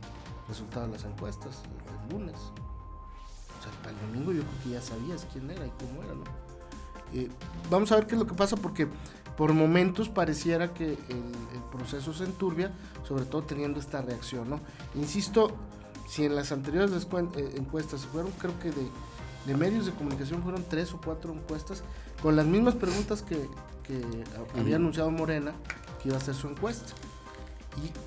resultado 0.47 0.87
de 0.87 0.93
las 0.93 1.05
encuestas 1.05 1.61
el 2.09 2.17
lunes. 2.17 2.35
O 2.35 3.63
sea, 3.63 3.71
para 3.81 3.91
el 3.91 4.01
domingo 4.07 4.31
yo 4.31 4.41
creo 4.41 4.63
que 4.63 4.69
ya 4.71 4.81
sabías 4.81 5.27
quién 5.31 5.49
era 5.49 5.65
y 5.65 5.71
cómo 5.79 6.03
era, 6.03 6.13
¿no? 6.15 6.23
Eh, 7.13 7.29
vamos 7.69 7.91
a 7.91 7.95
ver 7.95 8.07
qué 8.07 8.15
es 8.15 8.19
lo 8.19 8.27
que 8.27 8.33
pasa 8.33 8.57
porque 8.57 8.87
por 9.37 9.53
momentos 9.53 10.09
pareciera 10.09 10.73
que 10.73 10.93
el, 10.93 11.23
proceso 11.71 12.13
se 12.13 12.23
enturbia, 12.25 12.71
sobre 13.03 13.25
todo 13.25 13.41
teniendo 13.41 13.79
esta 13.79 13.99
reacción, 14.03 14.47
¿no? 14.47 14.59
Insisto, 14.93 15.51
si 16.07 16.23
en 16.23 16.35
las 16.35 16.51
anteriores 16.51 16.91
eh, 16.91 17.53
encuestas 17.57 18.05
fueron, 18.05 18.31
creo 18.33 18.59
que 18.59 18.69
de, 18.69 18.87
de, 19.47 19.57
medios 19.57 19.87
de 19.87 19.91
comunicación 19.91 20.43
fueron 20.43 20.63
tres 20.69 20.93
o 20.93 21.01
cuatro 21.03 21.33
encuestas 21.33 21.83
con 22.21 22.35
las 22.35 22.45
mismas 22.45 22.75
preguntas 22.75 23.23
que, 23.23 23.49
que 23.81 24.03
había 24.59 24.75
anunciado 24.75 25.09
Morena 25.09 25.53
que 26.03 26.09
iba 26.09 26.17
a 26.17 26.19
hacer 26.19 26.35
su 26.35 26.47
encuesta 26.47 26.93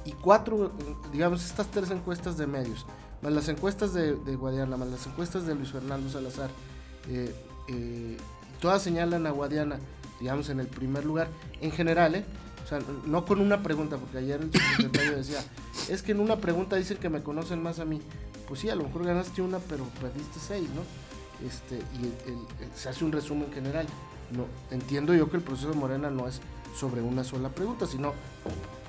y, 0.05 0.13
cuatro, 0.13 0.73
digamos, 1.13 1.45
estas 1.45 1.69
tres 1.71 1.91
encuestas 1.91 2.37
de 2.37 2.47
medios, 2.47 2.87
más 3.23 3.33
las 3.33 3.49
encuestas 3.49 3.93
de, 3.93 4.13
Guadiana, 4.37 4.77
más 4.77 4.89
las 4.89 5.07
encuestas 5.07 5.47
de 5.47 5.55
Luis 5.55 5.73
Fernando 5.73 6.09
Salazar, 6.11 6.51
eh, 7.09 7.35
eh, 7.69 8.17
todas 8.61 8.83
señalan 8.83 9.27
a 9.27 9.31
Guadiana, 9.31 9.79
digamos, 10.21 10.49
en 10.51 10.61
el 10.61 10.69
primer 10.69 11.05
lugar, 11.05 11.29
en 11.61 11.73
general, 11.73 12.15
¿eh? 12.15 12.25
O 12.65 12.69
sea, 12.69 12.81
no 13.07 13.25
con 13.25 13.41
una 13.41 13.63
pregunta, 13.63 13.97
porque 13.97 14.19
ayer 14.19 14.41
el 14.41 14.53
secretario 14.53 15.17
decía, 15.17 15.41
es 15.89 16.03
que 16.03 16.13
en 16.13 16.21
una 16.21 16.37
pregunta 16.37 16.77
dicen 16.77 16.99
que 16.99 17.09
me 17.09 17.23
conocen 17.23 17.63
más 17.63 17.79
a 17.79 17.85
mí. 17.85 18.01
Pues 18.49 18.61
sí, 18.61 18.71
a 18.71 18.77
lo 18.77 18.85
mejor 18.85 19.05
ganaste 19.05 19.43
una, 19.43 19.59
pero 19.59 19.85
perdiste 20.01 20.39
seis, 20.41 20.69
¿no? 20.71 20.83
Este, 21.47 21.77
y 21.77 22.13
se 22.77 22.89
hace 22.89 23.05
un 23.05 23.13
resumen 23.13 23.53
general. 23.53 23.87
No, 24.33 24.47
entiendo 24.75 25.15
yo 25.15 25.31
que 25.31 25.37
el 25.37 25.43
proceso 25.43 25.71
de 25.71 25.77
Morena 25.77 26.11
no 26.11 26.27
es 26.27 26.41
sobre 26.77 27.03
una 27.03 27.25
sola 27.25 27.49
pregunta, 27.49 27.87
sino 27.87 28.13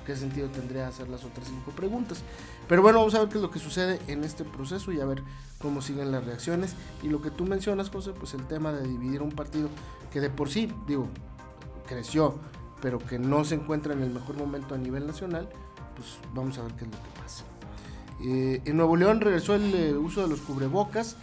qué 0.06 0.16
sentido 0.16 0.48
tendría 0.48 0.88
hacer 0.88 1.08
las 1.08 1.24
otras 1.24 1.48
cinco 1.48 1.70
preguntas. 1.72 2.22
Pero 2.68 2.82
bueno, 2.82 2.98
vamos 2.98 3.14
a 3.14 3.20
ver 3.20 3.28
qué 3.28 3.36
es 3.36 3.42
lo 3.42 3.50
que 3.50 3.58
sucede 3.58 4.00
en 4.06 4.24
este 4.24 4.44
proceso 4.44 4.92
y 4.92 5.00
a 5.00 5.04
ver 5.04 5.22
cómo 5.58 5.82
siguen 5.82 6.12
las 6.12 6.24
reacciones. 6.24 6.74
Y 7.02 7.08
lo 7.08 7.20
que 7.20 7.30
tú 7.30 7.44
mencionas, 7.44 7.90
José, 7.90 8.12
pues 8.12 8.34
el 8.34 8.46
tema 8.46 8.72
de 8.72 8.86
dividir 8.86 9.22
un 9.22 9.32
partido 9.32 9.68
que 10.12 10.20
de 10.20 10.30
por 10.30 10.48
sí, 10.48 10.72
digo, 10.86 11.08
creció, 11.86 12.38
pero 12.80 12.98
que 12.98 13.18
no 13.18 13.44
se 13.44 13.56
encuentra 13.56 13.92
en 13.92 14.02
el 14.02 14.10
mejor 14.10 14.36
momento 14.36 14.74
a 14.74 14.78
nivel 14.78 15.06
nacional, 15.06 15.48
pues 15.96 16.18
vamos 16.34 16.56
a 16.58 16.62
ver 16.62 16.72
qué 16.72 16.84
es 16.84 16.90
lo 16.90 16.96
que 16.96 17.20
pasa. 17.20 17.44
Eh, 18.24 18.62
en 18.64 18.76
Nuevo 18.76 18.96
León 18.96 19.20
regresó 19.20 19.54
el 19.54 19.74
eh, 19.74 19.96
uso 19.96 20.22
de 20.22 20.28
los 20.28 20.40
cubrebocas. 20.40 21.16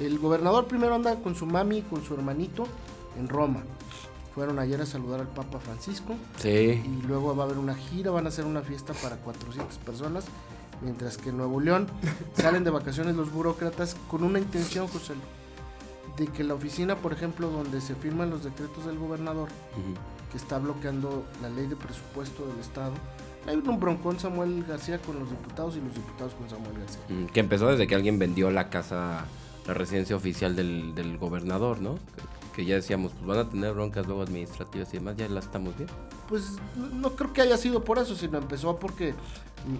El 0.00 0.18
gobernador 0.18 0.66
primero 0.66 0.94
anda 0.94 1.16
con 1.16 1.34
su 1.34 1.46
mami 1.46 1.78
y 1.78 1.82
con 1.82 2.02
su 2.02 2.14
hermanito 2.14 2.66
en 3.18 3.28
Roma. 3.28 3.62
Fueron 4.34 4.58
ayer 4.58 4.80
a 4.80 4.86
saludar 4.86 5.20
al 5.20 5.28
Papa 5.28 5.58
Francisco. 5.58 6.14
Sí. 6.38 6.82
Y 6.84 7.02
luego 7.06 7.36
va 7.36 7.44
a 7.44 7.46
haber 7.46 7.58
una 7.58 7.74
gira, 7.74 8.10
van 8.10 8.24
a 8.26 8.28
hacer 8.28 8.46
una 8.46 8.62
fiesta 8.62 8.94
para 8.94 9.16
400 9.16 9.76
personas. 9.78 10.24
Mientras 10.80 11.16
que 11.16 11.28
en 11.28 11.36
Nuevo 11.36 11.60
León 11.60 11.86
salen 12.34 12.64
de 12.64 12.70
vacaciones 12.70 13.14
los 13.14 13.30
burócratas 13.30 13.96
con 14.10 14.24
una 14.24 14.38
intención, 14.38 14.88
José, 14.88 15.14
de 16.16 16.26
que 16.26 16.44
la 16.44 16.54
oficina, 16.54 16.96
por 16.96 17.12
ejemplo, 17.12 17.50
donde 17.50 17.80
se 17.80 17.94
firman 17.94 18.30
los 18.30 18.44
decretos 18.44 18.86
del 18.86 18.98
gobernador, 18.98 19.48
que 20.30 20.36
está 20.36 20.58
bloqueando 20.58 21.24
la 21.40 21.48
ley 21.48 21.66
de 21.66 21.76
presupuesto 21.76 22.46
del 22.46 22.58
Estado. 22.58 22.92
Hay 23.46 23.56
un 23.56 23.80
broncón 23.80 24.18
Samuel 24.18 24.64
García 24.68 24.98
con 24.98 25.18
los 25.18 25.28
diputados 25.30 25.76
y 25.76 25.80
los 25.80 25.94
diputados 25.94 26.34
con 26.34 26.48
Samuel 26.48 26.78
García. 26.78 27.02
Mm, 27.08 27.26
que 27.26 27.40
empezó 27.40 27.68
desde 27.68 27.86
que 27.86 27.94
alguien 27.94 28.18
vendió 28.18 28.50
la 28.50 28.70
casa, 28.70 29.24
la 29.66 29.74
residencia 29.74 30.14
oficial 30.14 30.54
del, 30.54 30.94
del 30.94 31.18
gobernador, 31.18 31.80
¿no? 31.80 31.98
Que 32.54 32.64
ya 32.64 32.74
decíamos, 32.74 33.12
pues 33.12 33.26
van 33.26 33.38
a 33.38 33.48
tener 33.48 33.72
broncas 33.72 34.06
luego 34.06 34.22
administrativas 34.22 34.92
y 34.92 34.98
demás, 34.98 35.16
ya 35.16 35.28
las 35.28 35.46
estamos 35.46 35.76
viendo. 35.76 35.94
Pues 36.28 36.58
no 36.76 37.16
creo 37.16 37.32
que 37.32 37.40
haya 37.40 37.56
sido 37.56 37.82
por 37.82 37.98
eso, 37.98 38.14
sino 38.14 38.38
empezó 38.38 38.78
porque 38.78 39.14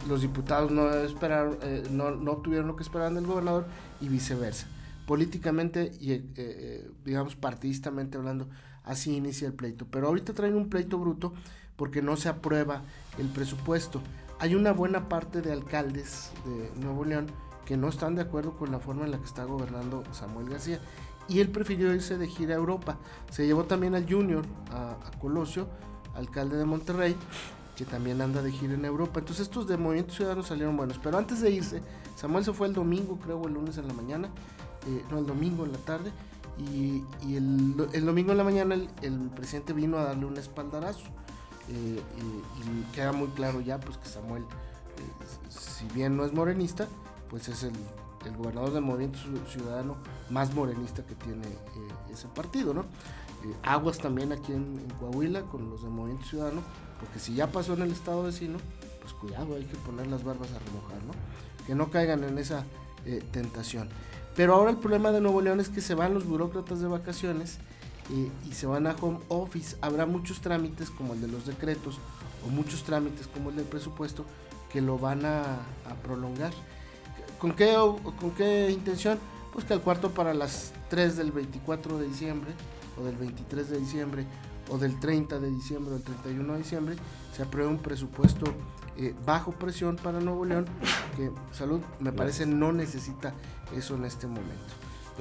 los 0.08 0.22
diputados 0.22 0.70
no 0.70 0.90
esperaron, 0.90 1.58
eh, 1.62 1.84
no, 1.90 2.10
no 2.12 2.42
lo 2.44 2.76
que 2.76 2.82
esperaban 2.82 3.14
del 3.14 3.26
gobernador 3.26 3.66
y 4.00 4.08
viceversa. 4.08 4.66
Políticamente 5.06 5.92
y, 6.00 6.12
eh, 6.12 6.24
eh, 6.36 6.90
digamos, 7.04 7.36
partidistamente 7.36 8.16
hablando, 8.16 8.48
así 8.84 9.16
inicia 9.16 9.48
el 9.48 9.54
pleito. 9.54 9.86
Pero 9.90 10.08
ahorita 10.08 10.32
traen 10.32 10.54
un 10.54 10.68
pleito 10.68 10.98
bruto 10.98 11.32
porque 11.76 12.02
no 12.02 12.16
se 12.16 12.28
aprueba 12.28 12.82
el 13.18 13.28
presupuesto. 13.28 14.00
Hay 14.38 14.54
una 14.54 14.72
buena 14.72 15.08
parte 15.08 15.42
de 15.42 15.52
alcaldes 15.52 16.30
de 16.44 16.80
Nuevo 16.80 17.04
León 17.04 17.26
que 17.64 17.76
no 17.76 17.88
están 17.88 18.14
de 18.14 18.22
acuerdo 18.22 18.56
con 18.56 18.72
la 18.72 18.80
forma 18.80 19.04
en 19.04 19.12
la 19.12 19.18
que 19.18 19.24
está 19.24 19.44
gobernando 19.44 20.02
Samuel 20.12 20.48
García. 20.48 20.80
Y 21.28 21.40
él 21.40 21.50
prefirió 21.50 21.94
irse 21.94 22.18
de 22.18 22.26
gira 22.26 22.54
a 22.54 22.58
Europa. 22.58 22.98
Se 23.30 23.46
llevó 23.46 23.64
también 23.64 23.94
al 23.94 24.08
Junior, 24.08 24.44
a, 24.70 24.96
Colosio, 25.20 25.68
alcalde 26.14 26.56
de 26.56 26.64
Monterrey, 26.64 27.16
que 27.76 27.84
también 27.84 28.20
anda 28.20 28.42
de 28.42 28.52
gira 28.52 28.74
en 28.74 28.84
Europa. 28.84 29.20
Entonces 29.20 29.46
estos 29.46 29.66
de 29.66 29.76
Movimiento 29.76 30.14
Ciudadano 30.14 30.42
salieron 30.42 30.76
buenos. 30.76 30.98
Pero 30.98 31.18
antes 31.18 31.40
de 31.40 31.50
irse, 31.50 31.82
Samuel 32.16 32.44
se 32.44 32.52
fue 32.52 32.66
el 32.66 32.74
domingo, 32.74 33.18
creo, 33.18 33.46
el 33.46 33.54
lunes 33.54 33.78
en 33.78 33.88
la 33.88 33.94
mañana, 33.94 34.28
eh, 34.86 35.04
no, 35.10 35.18
el 35.18 35.26
domingo 35.26 35.64
en 35.64 35.72
la 35.72 35.78
tarde, 35.78 36.12
y, 36.58 37.02
y 37.26 37.36
el, 37.36 37.88
el, 37.92 38.04
domingo 38.04 38.32
en 38.32 38.38
la 38.38 38.44
mañana 38.44 38.74
el, 38.74 38.88
el, 39.00 39.30
presidente 39.30 39.72
vino 39.72 39.98
a 39.98 40.04
darle 40.04 40.26
un 40.26 40.36
espaldarazo. 40.36 41.06
Eh, 41.68 42.02
y, 42.18 42.94
queda 42.94 43.12
muy 43.12 43.28
claro 43.28 43.60
ya 43.60 43.80
pues 43.80 43.96
que 43.96 44.08
Samuel, 44.08 44.42
eh, 44.42 45.24
si 45.48 45.86
bien 45.94 46.16
no 46.16 46.24
es 46.24 46.32
morenista, 46.32 46.86
pues 47.30 47.48
es 47.48 47.62
el, 47.62 47.72
el, 48.24 48.36
gobernador 48.36 48.72
del 48.72 48.82
Movimiento 48.82 49.18
Ciudadano 49.48 49.96
más 50.30 50.54
morenista 50.54 51.04
que 51.04 51.14
tiene 51.14 51.44
ese 52.12 52.28
partido, 52.28 52.74
¿no? 52.74 52.84
aguas 53.62 53.98
también 53.98 54.32
aquí 54.32 54.52
en, 54.52 54.78
Coahuila 55.00 55.42
con 55.42 55.70
los 55.70 55.82
del 55.82 55.90
Movimiento 55.90 56.26
Ciudadano, 56.26 56.62
porque 57.00 57.18
si 57.18 57.34
ya 57.34 57.50
pasó 57.50 57.74
en 57.74 57.82
el 57.82 57.92
estado 57.92 58.22
vecino, 58.22 58.58
pues 59.00 59.12
cuidado, 59.14 59.56
hay 59.56 59.64
que 59.64 59.76
poner 59.78 60.06
las 60.06 60.22
barbas 60.22 60.48
a 60.52 60.58
remojar, 60.58 61.02
¿no? 61.04 61.12
Que 61.66 61.74
no 61.74 61.90
caigan 61.90 62.22
en 62.24 62.38
esa 62.38 62.64
eh, 63.04 63.22
tentación. 63.32 63.88
Pero 64.36 64.54
ahora 64.54 64.70
el 64.70 64.76
problema 64.76 65.10
de 65.10 65.20
Nuevo 65.20 65.40
León 65.40 65.60
es 65.60 65.68
que 65.68 65.80
se 65.80 65.94
van 65.94 66.14
los 66.14 66.26
burócratas 66.26 66.80
de 66.80 66.86
vacaciones 66.86 67.58
eh, 68.10 68.30
y 68.48 68.54
se 68.54 68.66
van 68.66 68.86
a 68.86 68.96
home 69.00 69.18
office. 69.28 69.76
Habrá 69.80 70.06
muchos 70.06 70.40
trámites 70.40 70.90
como 70.90 71.14
el 71.14 71.20
de 71.20 71.28
los 71.28 71.46
decretos 71.46 71.98
o 72.46 72.48
muchos 72.48 72.84
trámites 72.84 73.26
como 73.26 73.50
el 73.50 73.56
del 73.56 73.66
presupuesto 73.66 74.24
que 74.72 74.80
lo 74.80 74.98
van 74.98 75.26
a 75.26 75.58
prolongar. 76.02 76.52
¿Con 77.42 77.54
qué, 77.54 77.74
¿Con 78.20 78.30
qué 78.36 78.70
intención? 78.70 79.18
Pues 79.52 79.64
que 79.64 79.72
al 79.74 79.80
cuarto 79.80 80.12
para 80.12 80.32
las 80.32 80.72
3 80.90 81.16
del 81.16 81.32
24 81.32 81.98
de 81.98 82.06
diciembre 82.06 82.52
o 82.96 83.04
del 83.04 83.16
23 83.16 83.68
de 83.68 83.78
diciembre 83.80 84.26
o 84.70 84.78
del 84.78 85.00
30 85.00 85.40
de 85.40 85.50
diciembre 85.50 85.90
o 85.90 85.94
del 85.94 86.04
31 86.04 86.52
de 86.52 86.58
diciembre 86.60 86.94
se 87.36 87.42
aprueba 87.42 87.68
un 87.68 87.78
presupuesto 87.78 88.44
eh, 88.96 89.12
bajo 89.26 89.50
presión 89.50 89.96
para 89.96 90.20
Nuevo 90.20 90.44
León 90.44 90.66
que 91.16 91.32
salud 91.50 91.80
me 91.98 92.12
parece 92.12 92.46
no 92.46 92.72
necesita 92.72 93.34
eso 93.76 93.96
en 93.96 94.04
este 94.04 94.28
momento. 94.28 94.72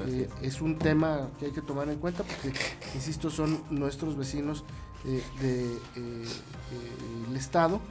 Eh, 0.06 0.30
es 0.44 0.62
un 0.62 0.78
tema 0.78 1.28
que 1.40 1.48
hay 1.48 1.52
que 1.52 1.64
tomar 1.64 1.90
en 1.90 1.98
cuenta 1.98 2.22
porque 2.22 2.54
insisto 2.94 3.32
son 3.32 3.64
nuestros 3.72 4.16
vecinos 4.16 4.64
eh, 5.06 5.24
del 5.42 5.80
de, 5.96 7.32
el 7.32 7.36
estado. 7.36 7.82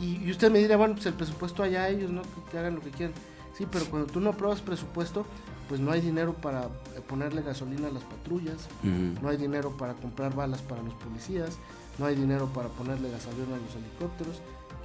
Y, 0.00 0.24
y, 0.24 0.30
usted 0.30 0.50
me 0.50 0.60
dirá 0.60 0.78
bueno 0.78 0.94
pues 0.94 1.04
el 1.04 1.14
presupuesto 1.14 1.62
allá 1.62 1.90
ellos 1.90 2.10
no 2.10 2.22
que, 2.22 2.50
que 2.50 2.58
hagan 2.58 2.74
lo 2.74 2.80
que 2.80 2.90
quieran 2.90 3.14
sí 3.56 3.66
pero 3.70 3.86
cuando 3.86 4.12
tú 4.12 4.20
no 4.20 4.30
apruebas 4.30 4.60
presupuesto 4.60 5.24
pues 5.68 5.80
no 5.80 5.90
hay 5.90 6.00
dinero 6.00 6.32
para 6.34 6.68
ponerle 7.08 7.42
gasolina 7.42 7.88
a 7.88 7.90
las 7.90 8.04
patrullas, 8.04 8.68
uh 8.84 8.86
-huh. 8.86 9.20
no 9.20 9.28
hay 9.28 9.36
dinero 9.36 9.76
para 9.76 9.94
comprar 9.94 10.34
balas 10.34 10.62
para 10.62 10.82
los 10.82 10.94
policías, 10.94 11.58
no 11.98 12.06
hay 12.06 12.14
dinero 12.14 12.46
para 12.54 12.68
ponerle 12.68 13.10
gasolina 13.10 13.56
a 13.56 13.58
los 13.58 13.74
helicópteros 13.74 14.40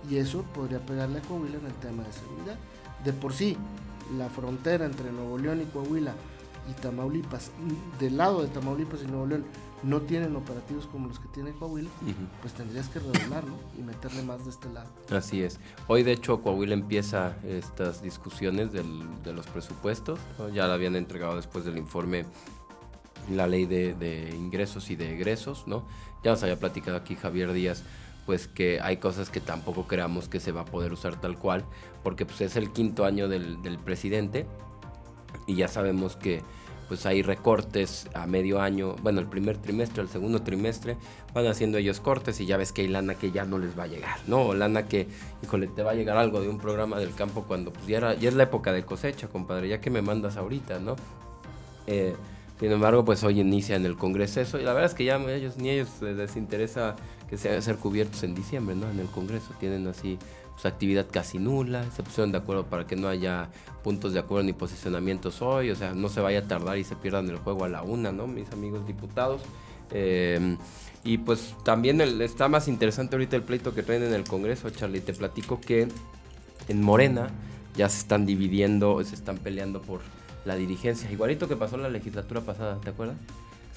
y 0.09 0.17
eso 0.17 0.43
podría 0.53 0.79
pegarle 0.79 1.19
a 1.19 1.21
Coahuila 1.21 1.57
en 1.57 1.65
el 1.67 1.73
tema 1.75 2.03
de 2.03 2.13
seguridad. 2.13 2.55
De 3.05 3.13
por 3.13 3.33
sí, 3.33 3.57
la 4.17 4.29
frontera 4.29 4.85
entre 4.85 5.11
Nuevo 5.11 5.37
León 5.37 5.61
y 5.61 5.65
Coahuila 5.65 6.15
y 6.69 6.73
Tamaulipas, 6.81 7.51
del 7.99 8.17
lado 8.17 8.41
de 8.41 8.47
Tamaulipas 8.47 9.01
y 9.03 9.07
Nuevo 9.07 9.27
León, 9.27 9.45
no 9.83 10.01
tienen 10.01 10.35
operativos 10.35 10.85
como 10.87 11.07
los 11.07 11.19
que 11.19 11.27
tiene 11.29 11.51
Coahuila, 11.51 11.89
uh 11.89 12.05
-huh. 12.05 12.13
pues 12.41 12.53
tendrías 12.53 12.87
que 12.89 12.99
redoblarlo 12.99 13.55
y 13.77 13.81
meterle 13.81 14.21
más 14.23 14.43
de 14.45 14.51
este 14.51 14.69
lado. 14.69 14.89
Así 15.09 15.41
es. 15.41 15.59
Hoy, 15.87 16.03
de 16.03 16.11
hecho, 16.11 16.41
Coahuila 16.41 16.73
empieza 16.73 17.35
estas 17.43 18.01
discusiones 18.01 18.71
del, 18.71 18.85
de 19.23 19.33
los 19.33 19.47
presupuestos. 19.47 20.19
¿no? 20.37 20.49
Ya 20.49 20.67
la 20.67 20.75
habían 20.75 20.95
entregado 20.95 21.35
después 21.35 21.65
del 21.65 21.77
informe 21.77 22.25
la 23.29 23.47
ley 23.47 23.65
de, 23.65 23.93
de, 23.93 24.35
ingresos 24.35 24.89
y 24.89 24.95
de 24.95 25.13
egresos, 25.13 25.67
¿no? 25.67 25.85
Ya 26.23 26.31
nos 26.31 26.41
había 26.43 26.57
platicado 26.59 26.97
aquí 26.97 27.15
Javier 27.15 27.53
Díaz, 27.53 27.83
pues 28.25 28.47
que 28.47 28.79
hay 28.81 28.97
cosas 28.97 29.29
que 29.29 29.39
tampoco 29.39 29.87
creamos 29.87 30.27
que 30.27 30.39
se 30.39 30.51
va 30.51 30.61
a 30.61 30.65
poder 30.65 30.91
usar 30.91 31.19
tal 31.21 31.37
cual, 31.37 31.63
porque 32.03 32.25
pues 32.25 32.41
es 32.41 32.55
el 32.55 32.71
quinto 32.71 33.05
año 33.05 33.27
del, 33.27 33.61
del 33.61 33.77
presidente 33.77 34.47
y 35.47 35.55
ya 35.55 35.67
sabemos 35.67 36.15
que 36.15 36.41
pues 36.91 37.05
hay 37.05 37.21
recortes 37.21 38.05
a 38.13 38.27
medio 38.27 38.59
año, 38.59 38.97
bueno, 39.01 39.21
el 39.21 39.25
primer 39.25 39.55
trimestre, 39.55 40.01
el 40.01 40.09
segundo 40.09 40.41
trimestre, 40.41 40.97
van 41.33 41.47
haciendo 41.47 41.77
ellos 41.77 42.01
cortes 42.01 42.41
y 42.41 42.45
ya 42.45 42.57
ves 42.57 42.73
que 42.73 42.81
hay 42.81 42.89
lana 42.89 43.15
que 43.15 43.31
ya 43.31 43.45
no 43.45 43.59
les 43.59 43.79
va 43.79 43.83
a 43.83 43.87
llegar, 43.87 44.19
¿no? 44.27 44.41
O 44.41 44.53
lana 44.53 44.89
que, 44.89 45.07
híjole, 45.41 45.67
te 45.67 45.83
va 45.83 45.91
a 45.91 45.93
llegar 45.93 46.17
algo 46.17 46.41
de 46.41 46.49
un 46.49 46.57
programa 46.57 46.99
del 46.99 47.15
campo 47.15 47.45
cuando 47.47 47.71
pues 47.71 47.87
ya, 47.87 47.95
era, 47.95 48.13
ya 48.15 48.27
es 48.27 48.35
la 48.35 48.43
época 48.43 48.73
de 48.73 48.83
cosecha, 48.83 49.29
compadre, 49.29 49.69
ya 49.69 49.79
que 49.79 49.89
me 49.89 50.01
mandas 50.01 50.35
ahorita, 50.35 50.79
¿no? 50.79 50.97
Eh, 51.87 52.13
sin 52.59 52.73
embargo, 52.73 53.05
pues 53.05 53.23
hoy 53.23 53.39
inicia 53.39 53.77
en 53.77 53.85
el 53.85 53.95
Congreso 53.95 54.41
eso 54.41 54.59
y 54.59 54.63
la 54.63 54.73
verdad 54.73 54.91
es 54.91 54.93
que 54.93 55.05
ya 55.05 55.15
ellos, 55.15 55.55
ni 55.55 55.69
a 55.69 55.73
ellos 55.75 56.01
les 56.01 56.35
interesa 56.35 56.97
que 57.29 57.37
sean 57.37 57.61
ser 57.61 57.77
cubiertos 57.77 58.21
en 58.23 58.35
diciembre, 58.35 58.75
¿no? 58.75 58.89
En 58.91 58.99
el 58.99 59.07
Congreso 59.07 59.53
tienen 59.61 59.87
así 59.87 60.19
actividad 60.63 61.07
casi 61.11 61.39
nula, 61.39 61.83
se 61.91 62.03
pusieron 62.03 62.31
de 62.31 62.37
acuerdo 62.37 62.65
para 62.65 62.85
que 62.85 62.95
no 62.95 63.07
haya 63.07 63.49
puntos 63.83 64.13
de 64.13 64.19
acuerdo 64.19 64.43
ni 64.43 64.53
posicionamientos 64.53 65.41
hoy, 65.41 65.71
o 65.71 65.75
sea, 65.75 65.93
no 65.93 66.07
se 66.09 66.21
vaya 66.21 66.39
a 66.39 66.47
tardar 66.47 66.77
y 66.77 66.83
se 66.83 66.95
pierdan 66.95 67.29
el 67.29 67.37
juego 67.37 67.65
a 67.65 67.69
la 67.69 67.81
una, 67.81 68.11
¿no? 68.11 68.27
Mis 68.27 68.51
amigos 68.51 68.85
diputados. 68.85 69.41
Eh, 69.91 70.57
y 71.03 71.17
pues 71.17 71.55
también 71.63 71.99
está 72.21 72.47
más 72.47 72.67
interesante 72.67 73.15
ahorita 73.15 73.35
el 73.35 73.41
pleito 73.43 73.73
que 73.73 73.81
traen 73.81 74.03
en 74.03 74.13
el 74.13 74.23
Congreso, 74.23 74.69
Charlie. 74.69 75.01
Te 75.01 75.13
platico 75.13 75.59
que 75.59 75.87
en 76.67 76.81
Morena 76.81 77.29
ya 77.75 77.89
se 77.89 77.99
están 77.99 78.25
dividiendo, 78.25 79.03
se 79.03 79.15
están 79.15 79.37
peleando 79.37 79.81
por 79.81 80.01
la 80.45 80.55
dirigencia. 80.55 81.11
Igualito 81.11 81.47
que 81.47 81.55
pasó 81.55 81.77
la 81.77 81.89
legislatura 81.89 82.41
pasada, 82.41 82.79
¿te 82.81 82.91
acuerdas? 82.91 83.17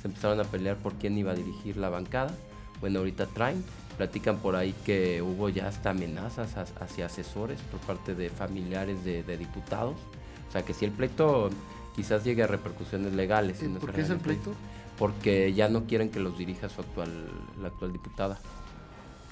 Se 0.00 0.08
empezaron 0.08 0.38
a 0.40 0.44
pelear 0.44 0.76
por 0.76 0.94
quién 0.94 1.16
iba 1.16 1.32
a 1.32 1.34
dirigir 1.34 1.78
la 1.78 1.88
bancada. 1.88 2.34
Bueno, 2.80 2.98
ahorita 2.98 3.26
traen 3.26 3.64
platican 3.96 4.38
por 4.38 4.56
ahí 4.56 4.74
que 4.84 5.22
hubo 5.22 5.48
ya 5.48 5.68
hasta 5.68 5.90
amenazas 5.90 6.56
hacia 6.56 7.06
asesores 7.06 7.60
por 7.62 7.80
parte 7.80 8.14
de 8.14 8.30
familiares 8.30 9.04
de, 9.04 9.22
de 9.22 9.36
diputados. 9.36 9.96
O 10.48 10.52
sea 10.52 10.62
que 10.62 10.74
si 10.74 10.84
el 10.84 10.92
pleito 10.92 11.50
quizás 11.94 12.24
llegue 12.24 12.42
a 12.42 12.46
repercusiones 12.46 13.12
legales. 13.14 13.62
¿Y 13.62 13.68
¿Por 13.68 13.92
qué 13.92 14.02
es 14.02 14.10
el 14.10 14.18
pleito? 14.18 14.52
Porque 14.98 15.52
ya 15.52 15.68
no 15.68 15.84
quieren 15.84 16.10
que 16.10 16.20
los 16.20 16.36
dirija 16.38 16.68
su 16.68 16.80
actual, 16.80 17.10
la 17.60 17.68
actual 17.68 17.92
diputada, 17.92 18.38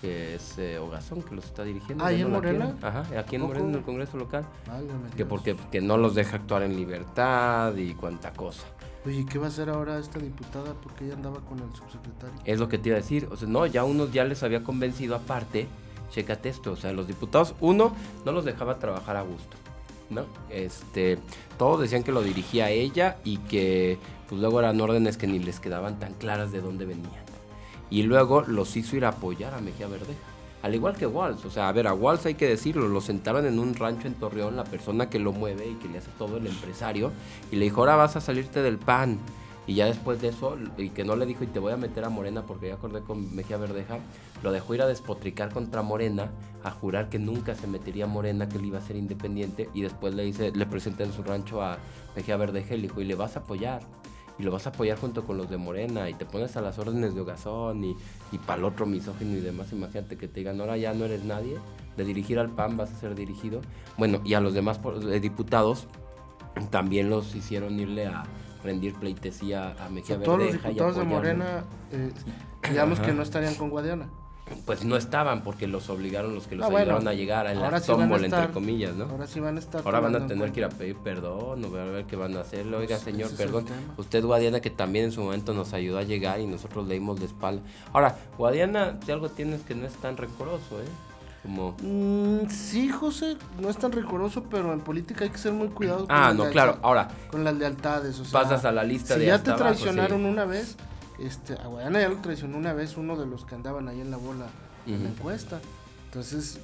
que 0.00 0.34
es 0.34 0.58
eh, 0.58 0.78
Ogazón, 0.78 1.22
que 1.22 1.34
los 1.34 1.44
está 1.44 1.62
dirigiendo. 1.62 2.04
¿Ah, 2.04 2.12
¿y 2.12 2.22
en 2.22 2.28
no 2.28 2.36
Morena? 2.36 2.76
Ajá, 2.82 3.04
aquí 3.18 3.36
en 3.36 3.42
Morena, 3.42 3.68
en 3.68 3.74
el 3.76 3.82
Congreso 3.82 4.16
local. 4.16 4.44
Válgame 4.66 5.10
que 5.16 5.24
porque 5.24 5.56
que 5.70 5.80
no 5.80 5.96
los 5.96 6.14
deja 6.14 6.36
actuar 6.36 6.62
en 6.62 6.76
libertad 6.76 7.76
y 7.76 7.94
cuanta 7.94 8.32
cosa. 8.32 8.64
Oye, 9.04 9.26
¿qué 9.26 9.38
va 9.38 9.46
a 9.46 9.48
hacer 9.48 9.68
ahora 9.68 9.98
esta 9.98 10.20
diputada? 10.20 10.74
Porque 10.74 11.06
ella 11.06 11.14
andaba 11.14 11.40
con 11.40 11.58
el 11.58 11.74
subsecretario. 11.74 12.38
Es 12.44 12.60
lo 12.60 12.68
que 12.68 12.78
te 12.78 12.90
iba 12.90 12.98
a 12.98 13.00
decir. 13.00 13.28
O 13.32 13.36
sea, 13.36 13.48
no, 13.48 13.66
ya 13.66 13.84
unos 13.84 14.12
ya 14.12 14.24
les 14.24 14.42
había 14.42 14.62
convencido 14.62 15.16
aparte. 15.16 15.66
Chécate 16.10 16.48
esto. 16.48 16.72
O 16.72 16.76
sea, 16.76 16.92
los 16.92 17.08
diputados, 17.08 17.54
uno, 17.60 17.94
no 18.24 18.32
los 18.32 18.44
dejaba 18.44 18.78
trabajar 18.78 19.16
a 19.16 19.22
gusto. 19.22 19.56
¿No? 20.08 20.26
Este, 20.50 21.18
todos 21.58 21.80
decían 21.80 22.04
que 22.04 22.12
lo 22.12 22.22
dirigía 22.22 22.70
ella 22.70 23.16
y 23.24 23.38
que 23.38 23.98
pues 24.28 24.40
luego 24.40 24.60
eran 24.60 24.80
órdenes 24.80 25.16
que 25.16 25.26
ni 25.26 25.38
les 25.38 25.58
quedaban 25.58 25.98
tan 25.98 26.12
claras 26.14 26.52
de 26.52 26.60
dónde 26.60 26.84
venían. 26.84 27.24
Y 27.90 28.04
luego 28.04 28.42
los 28.42 28.76
hizo 28.76 28.96
ir 28.96 29.04
a 29.04 29.10
apoyar 29.10 29.54
a 29.54 29.60
Mejía 29.60 29.88
Verdeja. 29.88 30.31
Al 30.62 30.74
igual 30.74 30.96
que 30.96 31.06
Walls, 31.06 31.44
o 31.44 31.50
sea, 31.50 31.68
a 31.68 31.72
ver, 31.72 31.88
a 31.88 31.94
Walls 31.94 32.24
hay 32.24 32.34
que 32.34 32.48
decirlo, 32.48 32.86
lo 32.88 33.00
sentaron 33.00 33.46
en 33.46 33.58
un 33.58 33.74
rancho 33.74 34.06
en 34.06 34.14
Torreón, 34.14 34.56
la 34.56 34.64
persona 34.64 35.10
que 35.10 35.18
lo 35.18 35.32
mueve 35.32 35.68
y 35.68 35.74
que 35.74 35.88
le 35.88 35.98
hace 35.98 36.10
todo 36.18 36.36
el 36.36 36.46
empresario, 36.46 37.10
y 37.50 37.56
le 37.56 37.64
dijo, 37.64 37.80
ahora 37.80 37.96
vas 37.96 38.14
a 38.16 38.20
salirte 38.20 38.62
del 38.62 38.78
pan. 38.78 39.18
Y 39.64 39.74
ya 39.74 39.86
después 39.86 40.20
de 40.20 40.28
eso, 40.28 40.56
y 40.76 40.90
que 40.90 41.04
no 41.04 41.14
le 41.14 41.24
dijo, 41.24 41.44
y 41.44 41.46
te 41.46 41.60
voy 41.60 41.72
a 41.72 41.76
meter 41.76 42.04
a 42.04 42.08
Morena 42.08 42.42
porque 42.42 42.68
ya 42.68 42.74
acordé 42.74 43.00
con 43.00 43.34
Mejía 43.34 43.56
Verdeja, 43.58 43.98
lo 44.42 44.50
dejó 44.50 44.74
ir 44.74 44.82
a 44.82 44.86
despotricar 44.86 45.52
contra 45.52 45.82
Morena, 45.82 46.30
a 46.64 46.70
jurar 46.72 47.08
que 47.08 47.20
nunca 47.20 47.54
se 47.54 47.68
metería 47.68 48.04
a 48.04 48.08
Morena, 48.08 48.48
que 48.48 48.58
él 48.58 48.64
iba 48.64 48.78
a 48.78 48.82
ser 48.82 48.96
independiente, 48.96 49.68
y 49.72 49.82
después 49.82 50.14
le 50.14 50.24
dice, 50.24 50.50
le 50.52 50.66
presenta 50.66 51.04
en 51.04 51.12
su 51.12 51.22
rancho 51.22 51.62
a 51.62 51.78
Mejía 52.16 52.36
Verdeja 52.36 52.74
y 52.74 52.78
le 52.78 52.82
dijo, 52.88 53.00
y 53.00 53.04
le 53.04 53.14
vas 53.14 53.36
a 53.36 53.40
apoyar. 53.40 53.82
Y 54.38 54.42
lo 54.42 54.50
vas 54.50 54.66
a 54.66 54.70
apoyar 54.70 54.98
junto 54.98 55.24
con 55.24 55.36
los 55.36 55.50
de 55.50 55.56
Morena 55.56 56.08
y 56.08 56.14
te 56.14 56.24
pones 56.24 56.56
a 56.56 56.60
las 56.60 56.78
órdenes 56.78 57.14
de 57.14 57.20
Ogazón 57.20 57.84
y, 57.84 57.96
y 58.32 58.38
para 58.38 58.58
el 58.58 58.64
otro 58.64 58.86
misógino 58.86 59.36
y 59.36 59.40
demás, 59.40 59.72
imagínate 59.72 60.16
que 60.16 60.28
te 60.28 60.40
digan, 60.40 60.60
ahora 60.60 60.76
ya 60.76 60.94
no 60.94 61.04
eres 61.04 61.24
nadie, 61.24 61.58
de 61.96 62.04
dirigir 62.04 62.38
al 62.38 62.50
PAN 62.50 62.76
vas 62.76 62.92
a 62.92 62.96
ser 62.96 63.14
dirigido. 63.14 63.60
Bueno, 63.96 64.20
y 64.24 64.34
a 64.34 64.40
los 64.40 64.54
demás 64.54 64.80
diputados 65.20 65.86
también 66.70 67.10
los 67.10 67.34
hicieron 67.34 67.78
irle 67.78 68.06
a 68.06 68.24
rendir 68.64 68.94
pleitesía 68.94 69.74
a 69.84 69.88
Mejía 69.88 70.20
Todos 70.22 70.38
los 70.38 70.52
diputados 70.52 70.96
de 70.96 71.04
Morena, 71.04 71.64
eh, 71.90 72.12
digamos 72.68 73.00
que 73.00 73.12
no 73.12 73.22
estarían 73.22 73.54
con 73.54 73.70
Guadiana 73.70 74.08
pues 74.66 74.84
no 74.84 74.96
estaban 74.96 75.42
porque 75.42 75.66
los 75.66 75.88
obligaron 75.90 76.34
los 76.34 76.46
que 76.46 76.56
los 76.56 76.66
ayudaron 76.66 77.06
a 77.08 77.14
llegar 77.14 77.46
a 77.46 77.54
la 77.54 77.80
sí 77.80 77.92
entre 77.92 78.50
comillas, 78.50 78.94
¿no? 78.94 79.04
Ahora 79.04 79.26
sí 79.26 79.40
van 79.40 79.56
a 79.56 79.60
estar. 79.60 79.82
Ahora 79.84 80.00
van 80.00 80.16
a 80.16 80.26
tener 80.26 80.52
que 80.52 80.60
ir 80.60 80.66
a 80.66 80.68
pedir 80.68 80.96
perdón, 80.96 81.64
o 81.64 81.76
a 81.76 81.84
ver 81.84 82.04
qué 82.06 82.16
van 82.16 82.36
a 82.36 82.40
hacer. 82.40 82.66
Oiga, 82.72 82.98
señor, 82.98 83.30
perdón. 83.36 83.66
Usted, 83.96 84.24
Guadiana, 84.24 84.60
que 84.60 84.70
también 84.70 85.06
en 85.06 85.12
su 85.12 85.22
momento 85.22 85.54
nos 85.54 85.72
ayudó 85.72 85.98
a 85.98 86.02
llegar 86.02 86.40
y 86.40 86.46
nosotros 86.46 86.86
leímos 86.86 87.20
de 87.20 87.26
espalda. 87.26 87.62
Ahora, 87.92 88.16
Guadiana, 88.38 88.98
si 89.04 89.12
algo 89.12 89.28
tienes 89.28 89.62
que 89.62 89.74
no 89.74 89.86
es 89.86 89.94
tan 89.94 90.16
rencoroso, 90.16 90.80
¿eh? 90.80 90.86
Como... 91.42 91.74
Mm, 91.82 92.48
sí, 92.48 92.88
José, 92.88 93.36
no 93.60 93.68
es 93.68 93.76
tan 93.76 93.90
rencoroso, 93.90 94.44
pero 94.44 94.72
en 94.72 94.80
política 94.80 95.24
hay 95.24 95.30
que 95.30 95.38
ser 95.38 95.52
muy 95.52 95.68
cuidadoso. 95.68 96.06
Ah, 96.08 96.32
no, 96.32 96.48
claro, 96.50 96.78
ahora. 96.82 97.08
Con 97.30 97.42
las 97.42 97.54
lealtades, 97.54 98.18
o 98.20 98.24
sea. 98.24 98.42
Pasas 98.42 98.64
a 98.64 98.70
la 98.70 98.84
lista 98.84 99.14
de. 99.14 99.22
Si 99.22 99.26
ya 99.26 99.42
te 99.42 99.52
traicionaron 99.52 100.24
una 100.24 100.44
vez, 100.44 100.76
este, 101.22 101.54
a 101.54 101.66
Guayana 101.66 102.00
ya 102.00 102.08
lo 102.08 102.16
traicionó 102.16 102.58
una 102.58 102.72
vez 102.72 102.96
uno 102.96 103.16
de 103.16 103.26
los 103.26 103.44
que 103.44 103.54
andaban 103.54 103.88
ahí 103.88 104.00
en 104.00 104.10
la 104.10 104.16
bola 104.16 104.46
en 104.86 105.02
la 105.02 105.10
encuesta. 105.10 105.60
Entonces, 106.06 106.58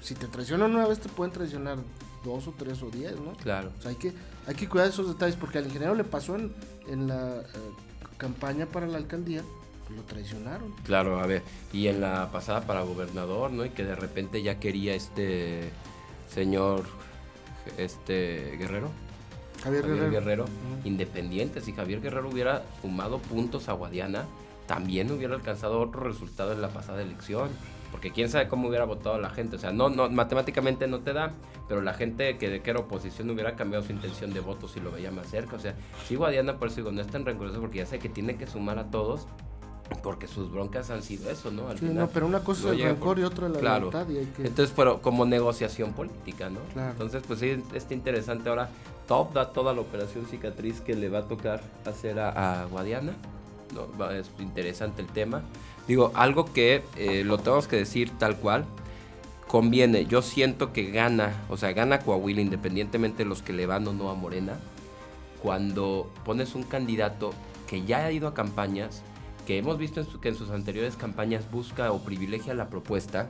si 0.00 0.14
te 0.14 0.26
traicionan 0.26 0.74
una 0.74 0.86
vez, 0.86 1.00
te 1.00 1.08
pueden 1.08 1.32
traicionar 1.32 1.78
dos 2.24 2.46
o 2.46 2.54
tres 2.56 2.82
o 2.82 2.90
diez, 2.90 3.18
¿no? 3.18 3.32
Claro. 3.42 3.72
hay 3.84 3.96
que, 3.96 4.12
hay 4.46 4.54
que 4.54 4.68
cuidar 4.68 4.88
esos 4.88 5.08
detalles, 5.08 5.36
porque 5.36 5.58
al 5.58 5.66
ingeniero 5.66 5.94
le 5.94 6.04
pasó 6.04 6.36
en, 6.36 6.52
en 6.88 7.08
la 7.08 7.40
eh, 7.40 7.44
campaña 8.18 8.66
para 8.66 8.86
la 8.86 8.98
alcaldía, 8.98 9.42
pues 9.86 9.98
lo 9.98 10.04
traicionaron. 10.04 10.72
Claro, 10.84 11.20
a 11.20 11.26
ver, 11.26 11.42
y 11.72 11.88
en 11.88 12.00
la 12.00 12.30
pasada 12.30 12.66
para 12.66 12.82
gobernador, 12.82 13.50
¿no? 13.50 13.64
Y 13.64 13.70
que 13.70 13.84
de 13.84 13.96
repente 13.96 14.42
ya 14.42 14.60
quería 14.60 14.94
este 14.94 15.70
señor, 16.32 16.84
este 17.76 18.56
Guerrero. 18.58 18.90
Javier, 19.62 20.10
Guerrero, 20.10 20.46
independiente. 20.84 21.60
Si 21.60 21.72
Javier 21.72 22.00
Guerrero 22.00 22.28
hubiera 22.28 22.62
sumado 22.80 23.18
puntos 23.18 23.68
a 23.68 23.72
Guadiana, 23.72 24.26
también 24.66 25.10
hubiera 25.10 25.34
alcanzado 25.34 25.80
otro 25.80 26.02
resultado 26.02 26.52
en 26.52 26.62
la 26.62 26.68
pasada 26.68 27.02
elección. 27.02 27.50
Porque 27.90 28.12
quién 28.12 28.28
sabe 28.28 28.48
cómo 28.48 28.68
hubiera 28.68 28.84
votado 28.84 29.18
la 29.18 29.30
gente. 29.30 29.56
O 29.56 29.58
sea, 29.58 29.72
no, 29.72 29.88
no, 29.88 30.08
matemáticamente 30.08 30.86
no 30.86 31.00
te 31.00 31.12
da, 31.12 31.32
pero 31.68 31.82
la 31.82 31.92
gente 31.92 32.38
que 32.38 32.48
de 32.48 32.62
que 32.62 32.70
era 32.70 32.78
oposición 32.78 33.28
hubiera 33.30 33.56
cambiado 33.56 33.84
su 33.84 33.92
intención 33.92 34.32
de 34.32 34.40
voto 34.40 34.68
si 34.68 34.78
lo 34.78 34.92
veía 34.92 35.10
más 35.10 35.28
cerca. 35.28 35.56
O 35.56 35.58
sea, 35.58 35.74
sí, 36.06 36.14
Guadiana, 36.14 36.56
por 36.56 36.68
eso 36.68 36.76
digo, 36.76 36.92
no 36.92 37.00
es 37.00 37.08
tan 37.08 37.24
rencoroso 37.24 37.60
porque 37.60 37.78
ya 37.78 37.86
sé 37.86 37.98
que 37.98 38.08
tiene 38.08 38.36
que 38.36 38.46
sumar 38.46 38.78
a 38.78 38.90
todos. 38.90 39.26
Porque 40.02 40.28
sus 40.28 40.50
broncas 40.50 40.90
han 40.90 41.02
sido 41.02 41.30
eso, 41.30 41.50
¿no? 41.50 41.64
sí, 41.76 41.86
no, 41.86 42.08
pero 42.08 42.26
una 42.26 42.40
cosa 42.40 42.68
es 42.68 42.80
el 42.80 42.82
rencor 42.84 43.18
y 43.18 43.24
otra 43.24 43.48
la 43.48 43.58
claro. 43.58 43.90
Y 44.08 44.18
hay 44.18 44.26
que... 44.26 44.46
Entonces, 44.46 44.72
pero 44.74 45.02
como 45.02 45.26
negociación 45.26 45.92
política, 45.92 46.48
¿no? 46.48 46.60
Entonces, 46.80 47.22
pues 47.26 47.40
sí, 47.40 47.62
está 47.74 47.92
interesante 47.92 48.48
ahora 48.48 48.70
top 49.10 49.32
da 49.32 49.52
toda 49.52 49.74
la 49.74 49.80
operación 49.80 50.24
cicatriz 50.26 50.80
que 50.80 50.94
le 50.94 51.08
va 51.08 51.18
a 51.18 51.22
tocar 51.22 51.60
hacer 51.84 52.20
a, 52.20 52.66
Guadiana. 52.70 53.12
No, 53.74 54.10
es 54.12 54.30
interesante 54.38 55.02
el 55.02 55.08
tema. 55.08 55.42
Digo, 55.88 56.12
algo 56.14 56.44
que 56.52 56.84
eh, 56.96 57.24
lo 57.24 57.38
tenemos 57.38 57.66
que 57.66 57.74
decir 57.74 58.12
tal 58.18 58.36
cual. 58.36 58.64
Conviene, 59.48 60.06
yo 60.06 60.22
siento 60.22 60.72
que 60.72 60.92
gana, 60.92 61.34
o 61.48 61.56
sea, 61.56 61.72
gana 61.72 61.98
Coahuila 61.98 62.40
independientemente 62.40 63.24
de 63.24 63.28
los 63.28 63.42
que 63.42 63.52
le 63.52 63.66
van 63.66 63.88
o 63.88 63.92
no 63.92 64.08
a 64.08 64.14
Morena, 64.14 64.60
cuando 65.42 66.08
pones 66.24 66.54
un 66.54 66.62
candidato 66.62 67.32
que 67.66 67.84
ya 67.84 68.04
ha 68.04 68.12
ido 68.12 68.28
a 68.28 68.34
campañas, 68.34 69.02
que 69.50 69.58
hemos 69.58 69.78
visto 69.78 70.06
que 70.20 70.28
en 70.28 70.36
sus 70.36 70.50
anteriores 70.50 70.94
campañas 70.94 71.50
busca 71.50 71.90
o 71.90 72.04
privilegia 72.04 72.54
la 72.54 72.70
propuesta 72.70 73.28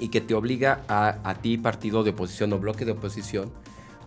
y 0.00 0.08
que 0.08 0.20
te 0.20 0.34
obliga 0.34 0.82
a, 0.88 1.20
a 1.22 1.34
ti, 1.36 1.56
partido 1.56 2.02
de 2.02 2.10
oposición 2.10 2.52
o 2.52 2.58
bloque 2.58 2.84
de 2.84 2.90
oposición, 2.90 3.52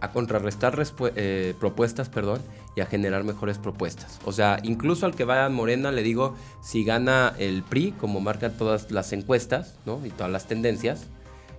a 0.01 0.11
contrarrestar 0.11 0.77
eh, 1.15 1.53
propuestas, 1.57 2.09
perdón, 2.09 2.41
y 2.75 2.81
a 2.81 2.87
generar 2.87 3.23
mejores 3.23 3.57
propuestas. 3.57 4.19
O 4.25 4.33
sea, 4.33 4.59
incluso 4.63 5.05
al 5.05 5.15
que 5.15 5.23
vaya 5.23 5.45
a 5.45 5.49
Morena 5.49 5.93
le 5.93 6.03
digo, 6.03 6.35
si 6.61 6.83
gana 6.83 7.33
el 7.37 7.63
PRI, 7.63 7.93
como 7.93 8.19
marcan 8.19 8.57
todas 8.57 8.91
las 8.91 9.13
encuestas, 9.13 9.77
¿no? 9.85 10.05
Y 10.05 10.09
todas 10.09 10.33
las 10.33 10.45
tendencias, 10.45 11.07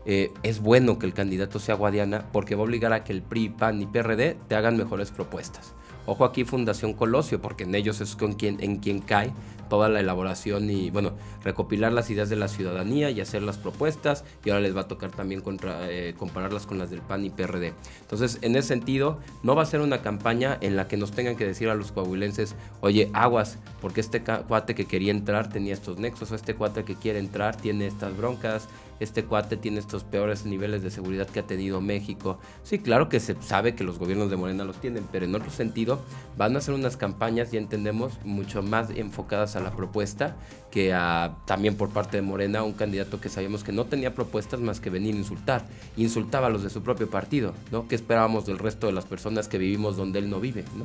eh, 0.05 0.31
es 0.42 0.61
bueno 0.61 0.98
que 0.98 1.07
el 1.07 1.14
candidato 1.14 1.59
sea 1.59 1.74
Guadiana 1.74 2.26
porque 2.33 2.55
va 2.55 2.61
a 2.61 2.64
obligar 2.64 2.92
a 2.92 3.02
que 3.02 3.14
el 3.14 3.22
PRI, 3.22 3.48
PAN 3.48 3.81
y 3.81 3.87
PRD 3.87 4.37
te 4.46 4.57
hagan 4.57 4.76
mejores 4.76 5.11
propuestas. 5.11 5.72
Ojo 6.06 6.24
aquí 6.24 6.44
Fundación 6.44 6.94
Colosio, 6.94 7.40
porque 7.40 7.64
en 7.64 7.74
ellos 7.74 8.00
es 8.00 8.16
con 8.16 8.32
quien, 8.32 8.62
en 8.62 8.78
quien 8.78 9.00
cae 9.00 9.32
toda 9.68 9.88
la 9.88 10.00
elaboración 10.00 10.68
y, 10.68 10.90
bueno, 10.90 11.12
recopilar 11.44 11.92
las 11.92 12.10
ideas 12.10 12.28
de 12.28 12.36
la 12.36 12.48
ciudadanía 12.48 13.10
y 13.10 13.20
hacer 13.20 13.42
las 13.42 13.56
propuestas. 13.56 14.24
Y 14.44 14.50
ahora 14.50 14.60
les 14.60 14.76
va 14.76 14.82
a 14.82 14.88
tocar 14.88 15.10
también 15.12 15.42
eh, 15.88 16.14
compararlas 16.18 16.66
con 16.66 16.78
las 16.78 16.90
del 16.90 17.00
PAN 17.00 17.24
y 17.24 17.30
PRD. 17.30 17.72
Entonces, 18.02 18.38
en 18.42 18.56
ese 18.56 18.68
sentido, 18.68 19.18
no 19.42 19.54
va 19.54 19.62
a 19.62 19.66
ser 19.66 19.80
una 19.80 20.02
campaña 20.02 20.58
en 20.60 20.76
la 20.76 20.88
que 20.88 20.96
nos 20.96 21.12
tengan 21.12 21.36
que 21.36 21.46
decir 21.46 21.68
a 21.68 21.74
los 21.74 21.92
coahuilenses, 21.92 22.56
oye, 22.80 23.10
aguas, 23.14 23.58
porque 23.80 24.00
este 24.00 24.22
cuate 24.22 24.74
que 24.74 24.86
quería 24.86 25.12
entrar 25.12 25.48
tenía 25.48 25.72
estos 25.72 25.98
nexos, 25.98 26.32
o 26.32 26.34
este 26.34 26.54
cuate 26.54 26.84
que 26.84 26.96
quiere 26.96 27.20
entrar 27.20 27.56
tiene 27.56 27.86
estas 27.86 28.16
broncas, 28.16 28.68
este 29.00 29.24
cuate 29.24 29.56
tiene 29.56 29.80
estos 29.80 30.04
peores 30.04 30.44
niveles 30.44 30.82
de 30.82 30.90
seguridad 30.90 31.26
que 31.26 31.40
ha 31.40 31.46
tenido 31.46 31.80
México. 31.80 32.38
Sí, 32.62 32.78
claro 32.78 33.08
que 33.08 33.18
se 33.18 33.34
sabe 33.42 33.74
que 33.74 33.82
los 33.82 33.98
gobiernos 33.98 34.30
de 34.30 34.36
Morena 34.36 34.64
los 34.64 34.80
tienen, 34.80 35.06
pero 35.10 35.24
en 35.24 35.34
otro 35.34 35.50
sentido 35.50 36.00
van 36.36 36.54
a 36.54 36.58
hacer 36.58 36.74
unas 36.74 36.96
campañas, 36.96 37.50
ya 37.50 37.58
entendemos, 37.58 38.12
mucho 38.24 38.62
más 38.62 38.90
enfocadas 38.90 39.56
a 39.56 39.60
la 39.60 39.72
propuesta 39.72 40.36
que 40.70 40.92
a, 40.92 41.36
también 41.46 41.76
por 41.76 41.90
parte 41.90 42.18
de 42.18 42.22
Morena 42.22 42.62
un 42.62 42.74
candidato 42.74 43.20
que 43.20 43.28
sabíamos 43.28 43.64
que 43.64 43.72
no 43.72 43.86
tenía 43.86 44.14
propuestas 44.14 44.60
más 44.60 44.80
que 44.80 44.90
venir 44.90 45.14
a 45.14 45.18
insultar. 45.18 45.66
Insultaba 45.96 46.46
a 46.46 46.50
los 46.50 46.62
de 46.62 46.70
su 46.70 46.82
propio 46.82 47.08
partido, 47.10 47.54
¿no? 47.72 47.88
¿Qué 47.88 47.94
esperábamos 47.94 48.46
del 48.46 48.58
resto 48.58 48.86
de 48.86 48.92
las 48.92 49.06
personas 49.06 49.48
que 49.48 49.58
vivimos 49.58 49.96
donde 49.96 50.18
él 50.18 50.30
no 50.30 50.40
vive, 50.40 50.64
¿no? 50.76 50.84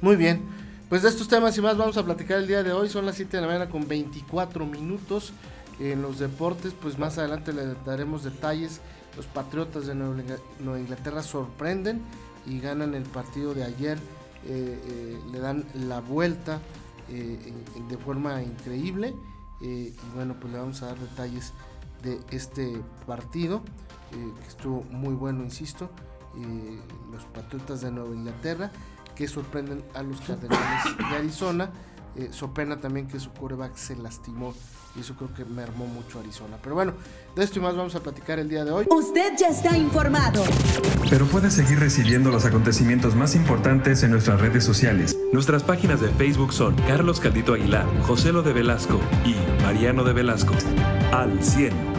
Muy 0.00 0.16
bien. 0.16 0.42
Pues 0.88 1.02
de 1.02 1.08
estos 1.08 1.28
temas 1.28 1.56
y 1.56 1.62
más 1.62 1.76
vamos 1.76 1.96
a 1.96 2.04
platicar 2.04 2.38
el 2.38 2.46
día 2.46 2.62
de 2.62 2.72
hoy. 2.72 2.88
Son 2.88 3.06
las 3.06 3.16
7 3.16 3.36
de 3.36 3.40
la 3.40 3.46
mañana 3.46 3.70
con 3.70 3.88
24 3.88 4.66
minutos 4.66 5.32
en 5.78 6.02
los 6.02 6.18
deportes, 6.18 6.72
pues 6.72 6.98
más 6.98 7.18
adelante 7.18 7.52
le 7.52 7.74
daremos 7.84 8.24
detalles. 8.24 8.80
Los 9.16 9.26
Patriotas 9.26 9.86
de 9.86 9.94
Nueva 9.94 10.78
Inglaterra 10.78 11.22
sorprenden 11.22 12.02
y 12.46 12.60
ganan 12.60 12.94
el 12.94 13.04
partido 13.04 13.54
de 13.54 13.64
ayer. 13.64 13.98
Eh, 14.46 14.78
eh, 14.86 15.20
le 15.32 15.38
dan 15.38 15.64
la 15.88 16.00
vuelta 16.00 16.60
eh, 17.08 17.38
de 17.88 17.96
forma 17.98 18.42
increíble. 18.42 19.14
y 19.60 19.92
bueno, 20.14 20.36
pues 20.38 20.52
le 20.52 20.58
vamos 20.58 20.82
a 20.82 20.86
dar 20.86 20.98
detalles 20.98 21.52
de 22.02 22.20
este 22.30 22.78
partido, 23.06 23.62
que 24.10 24.46
estuvo 24.46 24.82
muy 24.90 25.14
bueno, 25.14 25.42
insisto. 25.42 25.90
los 27.10 27.24
Patriotas 27.26 27.80
de 27.80 27.90
Nueva 27.90 28.14
Inglaterra, 28.14 28.70
que 29.14 29.26
sorprenden 29.26 29.82
a 29.94 30.02
los 30.02 30.20
Cardenales 30.20 30.98
de 30.98 31.16
Arizona. 31.16 31.70
So 32.30 32.52
pena 32.52 32.80
también 32.80 33.06
que 33.06 33.18
su 33.20 33.30
coreback 33.32 33.76
se 33.76 33.96
lastimó 33.96 34.54
y 34.96 35.00
eso 35.00 35.14
creo 35.14 35.32
que 35.34 35.44
mermó 35.44 35.86
mucho 35.86 36.20
Arizona. 36.20 36.56
Pero 36.62 36.76
bueno, 36.76 36.94
de 37.34 37.42
esto 37.42 37.58
y 37.58 37.62
más 37.62 37.76
vamos 37.76 37.94
a 37.96 38.00
platicar 38.00 38.38
el 38.38 38.48
día 38.48 38.64
de 38.64 38.70
hoy. 38.70 38.86
Usted 38.90 39.32
ya 39.36 39.48
está 39.48 39.76
informado. 39.76 40.42
Pero 41.10 41.26
puede 41.26 41.50
seguir 41.50 41.80
recibiendo 41.80 42.30
los 42.30 42.44
acontecimientos 42.44 43.16
más 43.16 43.34
importantes 43.34 44.02
en 44.04 44.12
nuestras 44.12 44.40
redes 44.40 44.64
sociales. 44.64 45.18
Nuestras 45.32 45.64
páginas 45.64 46.00
de 46.00 46.08
Facebook 46.10 46.52
son 46.52 46.76
Carlos 46.86 47.18
Caldito 47.18 47.54
Aguilar, 47.54 47.86
José 48.02 48.32
Lo 48.32 48.42
de 48.42 48.52
Velasco 48.52 49.00
y 49.24 49.34
Mariano 49.62 50.04
de 50.04 50.12
Velasco. 50.12 50.54
Al 51.12 51.42
100. 51.42 51.93